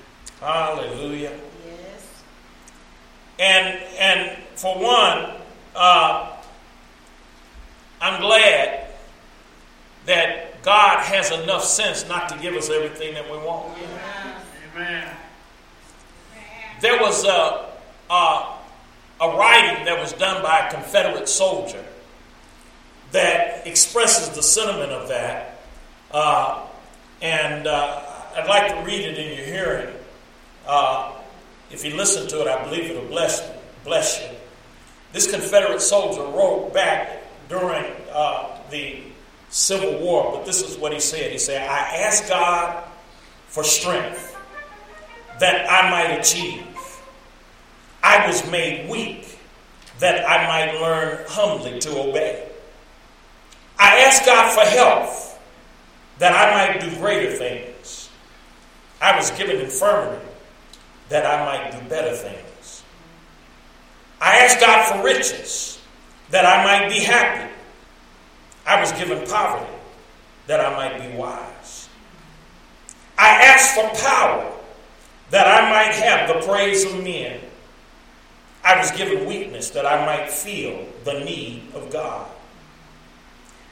Hallelujah. 0.40 1.32
Yes. 1.66 2.22
And 3.38 3.82
and 3.98 4.38
for 4.56 4.74
one, 4.76 5.40
uh, 5.74 6.36
I'm 8.00 8.20
glad 8.20 8.88
that 10.06 10.62
God 10.62 11.00
has 11.04 11.30
enough 11.30 11.64
sense 11.64 12.06
not 12.08 12.28
to 12.30 12.38
give 12.38 12.54
us 12.54 12.68
everything 12.70 13.14
that 13.14 13.24
we 13.30 13.38
want. 13.38 13.76
Amen. 14.74 15.14
There 16.80 17.00
was 17.00 17.24
a, 17.24 17.70
a, 18.10 18.53
a 19.20 19.29
writing 19.37 19.85
that 19.85 19.98
was 19.98 20.12
done 20.12 20.42
by 20.42 20.66
a 20.66 20.70
Confederate 20.72 21.29
soldier 21.29 21.85
that 23.12 23.66
expresses 23.66 24.35
the 24.35 24.42
sentiment 24.42 24.90
of 24.90 25.09
that. 25.09 25.61
Uh, 26.11 26.66
and 27.22 27.66
uh, 27.66 28.03
I'd 28.37 28.48
like 28.48 28.68
to 28.74 28.85
read 28.85 29.00
it 29.00 29.18
in 29.18 29.37
your 29.37 29.46
hearing. 29.46 29.94
Uh, 30.66 31.12
if 31.70 31.85
you 31.85 31.97
listen 31.97 32.28
to 32.28 32.41
it, 32.41 32.49
I 32.49 32.64
believe 32.64 32.91
it'll 32.91 33.07
bless, 33.09 33.49
bless 33.84 34.20
you. 34.20 34.36
This 35.12 35.30
Confederate 35.30 35.80
soldier 35.80 36.22
wrote 36.22 36.74
back 36.74 37.22
during 37.49 37.84
uh, 38.12 38.59
the 38.70 38.99
Civil 39.51 40.01
War, 40.01 40.32
but 40.32 40.45
this 40.45 40.62
is 40.68 40.76
what 40.76 40.93
he 40.93 40.99
said. 40.99 41.30
He 41.30 41.38
said, 41.38 41.68
I 41.68 41.99
asked 41.99 42.28
God 42.28 42.82
for 43.47 43.62
strength 43.62 44.36
that 45.38 45.70
I 45.70 45.91
might 45.91 46.18
achieve. 46.18 46.66
I 48.05 48.26
was 48.26 48.48
made 48.50 48.90
weak 48.90 49.38
that 49.98 50.28
I 50.28 50.46
might 50.46 50.78
learn 50.78 51.24
humbly 51.26 51.80
to 51.80 51.98
obey. 51.98 52.46
I 53.78 54.00
asked 54.00 54.26
God 54.26 54.52
for 54.52 54.61
health 54.61 55.40
that 56.18 56.32
I 56.32 56.74
might 56.74 56.80
do 56.80 56.94
greater 56.98 57.32
things. 57.32 58.11
I 59.00 59.16
was 59.16 59.30
given 59.32 59.57
infirmity 59.57 60.26
that 61.09 61.24
I 61.24 61.44
might 61.46 61.72
do 61.72 61.88
better 61.88 62.14
things. 62.14 62.82
I 64.20 64.36
asked 64.40 64.61
God 64.61 64.84
for 64.84 65.02
riches 65.02 65.80
that 66.28 66.44
I 66.44 66.62
might 66.62 66.90
be 66.90 67.00
happy. 67.00 67.50
I 68.66 68.80
was 68.80 68.92
given 68.92 69.26
poverty 69.26 69.72
that 70.46 70.61
I 70.61 70.76
might 70.76 71.11
be 71.11 71.16
wise. 71.16 71.88
I 73.16 73.28
asked 73.28 73.74
for 73.74 74.07
power 74.07 74.52
that 75.30 75.46
I 75.46 75.70
might 75.70 75.94
have 75.94 76.28
the 76.28 76.46
praise 76.46 76.84
of 76.84 77.02
men. 77.02 77.40
I 78.64 78.78
was 78.78 78.90
given 78.92 79.26
weakness 79.26 79.70
that 79.70 79.84
I 79.84 80.04
might 80.06 80.30
feel 80.30 80.86
the 81.04 81.20
need 81.20 81.62
of 81.74 81.90
God. 81.90 82.26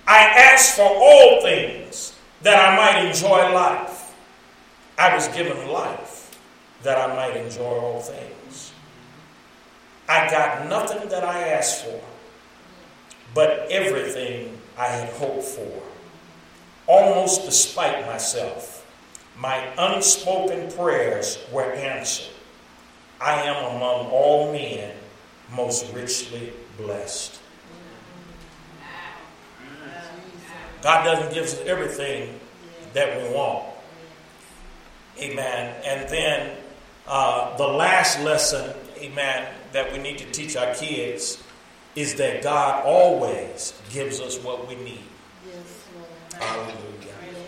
I 0.07 0.19
asked 0.19 0.77
for 0.77 0.83
all 0.83 1.41
things 1.43 2.15
that 2.43 2.59
I 2.59 2.77
might 2.77 3.07
enjoy 3.07 3.53
life. 3.55 4.15
I 4.99 5.15
was 5.15 5.29
given 5.29 5.69
life 5.69 6.39
that 6.83 6.99
I 6.99 7.15
might 7.15 7.37
enjoy 7.37 7.79
all 7.79 8.01
things. 8.01 8.73
I 10.09 10.29
got 10.31 10.69
nothing 10.69 11.09
that 11.09 11.25
I 11.25 11.49
asked 11.49 11.85
for, 11.85 12.01
but 13.35 13.69
everything 13.71 14.59
I 14.77 14.87
had 14.87 15.09
hoped 15.15 15.45
for. 15.45 15.83
Almost 16.87 17.47
despite 17.47 18.05
myself, 18.07 18.87
my 19.39 19.67
unspoken 19.79 20.71
prayers 20.73 21.39
were 21.51 21.73
answered. 21.73 22.32
I 23.23 23.43
am 23.43 23.77
among 23.77 24.07
all 24.11 24.53
men 24.53 24.93
most 25.55 25.93
richly 25.95 26.53
blessed. 26.77 27.39
God 30.83 31.05
doesn't 31.05 31.33
give 31.33 31.45
us 31.45 31.61
everything 31.65 32.41
that 32.95 33.23
we 33.23 33.35
want. 33.35 33.65
Amen. 35.21 35.77
And 35.85 36.09
then 36.09 36.57
uh, 37.07 37.57
the 37.57 37.67
last 37.67 38.21
lesson, 38.23 38.75
amen, 38.99 39.55
that 39.73 39.93
we 39.93 39.99
need 39.99 40.19
to 40.19 40.25
teach 40.33 40.57
our 40.57 40.75
kids 40.75 41.43
is 41.95 42.17
that 42.17 42.43
God 42.43 42.85
always 42.85 43.81
gives 43.91 44.21
us 44.21 44.43
what 44.43 44.67
we 44.67 44.75
need. 44.77 45.05
Yes, 45.47 45.87
Hallelujah. 46.41 46.75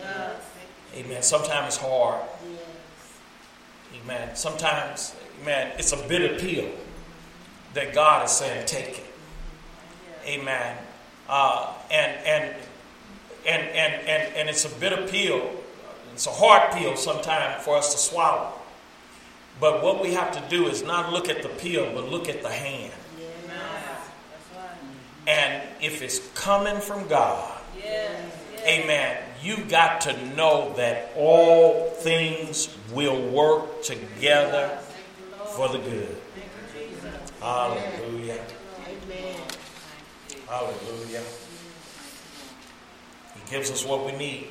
Yes. 0.03 0.43
Amen. 0.95 1.23
Sometimes 1.23 1.75
it's 1.75 1.77
hard. 1.79 2.21
Yes. 2.49 4.01
Amen. 4.03 4.37
Sometimes, 4.37 5.17
amen, 5.41 5.73
it's 5.79 5.93
a 5.93 6.09
bitter 6.09 6.39
pill 6.39 6.71
that 7.75 7.93
God 7.93 8.25
is 8.25 8.31
saying, 8.31 8.67
take 8.67 8.99
it. 8.99 9.07
Amen. 10.27 10.77
Uh, 11.29 11.73
and, 11.91 12.13
and, 12.27 12.55
and, 13.47 13.63
and, 13.63 14.09
and, 14.09 14.35
and 14.35 14.49
it's 14.49 14.65
a 14.65 14.81
bitter 14.81 15.07
pill. 15.07 15.51
It's 16.13 16.27
a 16.27 16.31
hard 16.31 16.73
pill 16.73 16.97
sometimes 16.97 17.63
for 17.65 17.77
us 17.77 17.93
to 17.93 17.99
swallow. 17.99 18.53
But 19.61 19.83
what 19.83 20.03
we 20.03 20.15
have 20.15 20.33
to 20.33 20.43
do 20.49 20.69
is 20.69 20.83
not 20.83 21.13
look 21.13 21.29
at 21.29 21.43
the 21.43 21.49
pill, 21.49 21.93
but 21.95 22.09
look 22.09 22.29
at 22.29 22.43
the 22.43 22.51
hand. 22.51 22.93
And 25.27 25.63
if 25.81 26.03
it's 26.03 26.21
coming 26.35 26.81
from 26.81 27.09
God, 27.09 27.55
Yes. 27.77 28.33
Amen. 28.67 29.23
You 29.43 29.59
got 29.65 30.01
to 30.03 30.27
know 30.35 30.73
that 30.77 31.13
all 31.17 31.91
things 31.91 32.75
will 32.93 33.21
work 33.29 33.83
together 33.83 34.79
for 35.55 35.69
the 35.69 35.79
good. 35.79 36.17
Hallelujah. 37.41 38.45
Amen. 38.89 39.41
Hallelujah. 40.49 41.23
He 43.35 43.51
gives 43.51 43.71
us 43.71 43.85
what 43.85 44.05
we 44.05 44.13
need. 44.13 44.49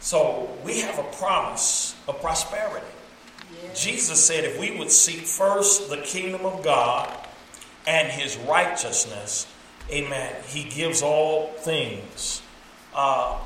So 0.00 0.50
we 0.64 0.80
have 0.80 0.98
a 0.98 1.04
promise 1.16 1.94
of 2.08 2.20
prosperity. 2.22 2.86
Jesus 3.74 4.24
said 4.24 4.44
if 4.44 4.58
we 4.58 4.78
would 4.78 4.90
seek 4.90 5.20
first 5.20 5.90
the 5.90 5.98
kingdom 5.98 6.46
of 6.46 6.64
God 6.64 7.14
and 7.86 8.08
his 8.08 8.38
righteousness, 8.38 9.46
amen, 9.90 10.34
he 10.48 10.64
gives 10.64 11.02
all 11.02 11.48
things, 11.58 12.40
uh, 12.94 13.38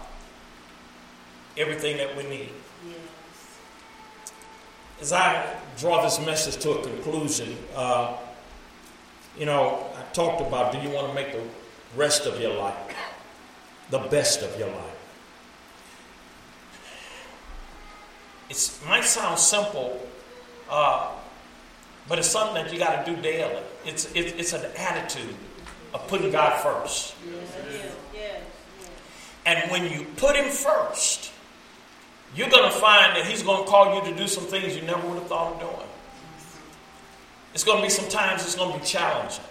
everything 1.56 1.96
that 1.96 2.16
we 2.16 2.22
need. 2.24 2.50
Yes. 4.98 5.06
As 5.06 5.12
I 5.12 5.56
draw 5.78 6.02
this 6.02 6.24
message 6.24 6.62
to 6.62 6.72
a 6.72 6.82
conclusion, 6.82 7.56
uh, 7.74 8.16
you 9.38 9.46
know, 9.46 9.86
I 9.96 10.02
talked 10.12 10.40
about 10.40 10.72
do 10.72 10.78
you 10.78 10.90
want 10.90 11.08
to 11.08 11.14
make 11.14 11.32
the 11.32 11.42
rest 11.96 12.26
of 12.26 12.40
your 12.40 12.54
life 12.54 12.74
the 13.90 13.98
best 13.98 14.42
of 14.42 14.58
your 14.58 14.68
life? 14.68 14.92
It 18.48 18.88
might 18.88 19.04
sound 19.04 19.38
simple, 19.38 20.06
uh, 20.70 21.10
but 22.08 22.18
it's 22.18 22.28
something 22.28 22.54
that 22.62 22.72
you 22.72 22.78
got 22.78 23.04
to 23.04 23.14
do 23.14 23.20
daily. 23.20 23.62
It's, 23.84 24.10
it, 24.12 24.38
it's 24.38 24.52
an 24.52 24.64
attitude 24.76 25.34
of 25.92 26.06
putting 26.08 26.30
God 26.30 26.60
first. 26.62 27.14
Yes. 27.26 27.92
Yes. 28.14 28.42
And 29.44 29.70
when 29.70 29.90
you 29.90 30.06
put 30.16 30.36
Him 30.36 30.50
first, 30.50 31.32
you're 32.34 32.50
going 32.50 32.70
to 32.70 32.78
find 32.78 33.16
that 33.16 33.26
He's 33.26 33.42
going 33.42 33.64
to 33.64 33.70
call 33.70 33.94
you 33.94 34.10
to 34.10 34.16
do 34.16 34.26
some 34.26 34.44
things 34.44 34.76
you 34.76 34.82
never 34.82 35.06
would 35.08 35.18
have 35.18 35.26
thought 35.26 35.54
of 35.54 35.60
doing. 35.60 35.88
It's 37.54 37.64
going 37.64 37.78
to 37.78 37.82
be 37.82 37.90
some 37.90 38.08
times 38.08 38.42
it's 38.42 38.54
going 38.54 38.72
to 38.72 38.78
be 38.78 38.84
challenging. 38.84 39.44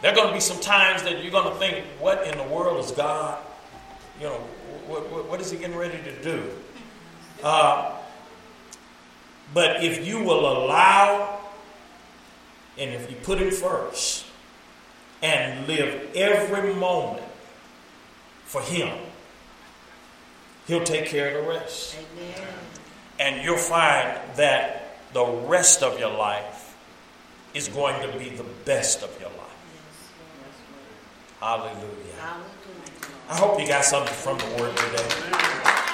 There 0.00 0.10
are 0.10 0.14
going 0.14 0.28
to 0.28 0.34
be 0.34 0.40
some 0.40 0.58
times 0.60 1.02
that 1.04 1.22
you're 1.22 1.30
going 1.30 1.52
to 1.52 1.58
think, 1.58 1.84
what 2.00 2.26
in 2.26 2.36
the 2.36 2.44
world 2.44 2.84
is 2.84 2.90
God? 2.90 3.38
You 4.18 4.26
know, 4.26 4.38
what, 4.86 5.08
what, 5.10 5.28
what 5.28 5.40
is 5.40 5.50
He 5.50 5.58
getting 5.58 5.76
ready 5.76 5.98
to 6.02 6.22
do? 6.22 6.50
Uh, 7.42 7.96
but 9.54 9.84
if 9.84 10.06
you 10.06 10.22
will 10.22 10.40
allow 10.40 11.40
and 12.78 12.90
if 12.90 13.10
you 13.10 13.16
put 13.16 13.38
Him 13.38 13.50
first 13.50 14.24
and 15.22 15.66
live 15.68 16.16
every 16.16 16.74
moment 16.74 17.24
for 18.44 18.62
Him, 18.62 18.96
He'll 20.66 20.84
take 20.84 21.06
care 21.06 21.36
of 21.36 21.44
the 21.44 21.50
rest. 21.50 21.96
Amen. 21.98 22.48
And 23.18 23.44
you'll 23.44 23.56
find 23.56 24.18
that 24.36 24.98
the 25.12 25.24
rest 25.24 25.82
of 25.82 25.98
your 25.98 26.10
life 26.10 26.76
is 27.54 27.68
going 27.68 28.00
to 28.02 28.18
be 28.18 28.30
the 28.30 28.46
best 28.64 29.02
of 29.02 29.20
your 29.20 29.30
life. 29.30 29.38
Hallelujah. 31.40 31.82
Hallelujah. 32.18 32.46
I 33.28 33.36
hope 33.36 33.60
you 33.60 33.66
got 33.66 33.84
something 33.84 34.14
from 34.14 34.38
the 34.38 34.62
word 34.62 34.76
today. 34.76 35.91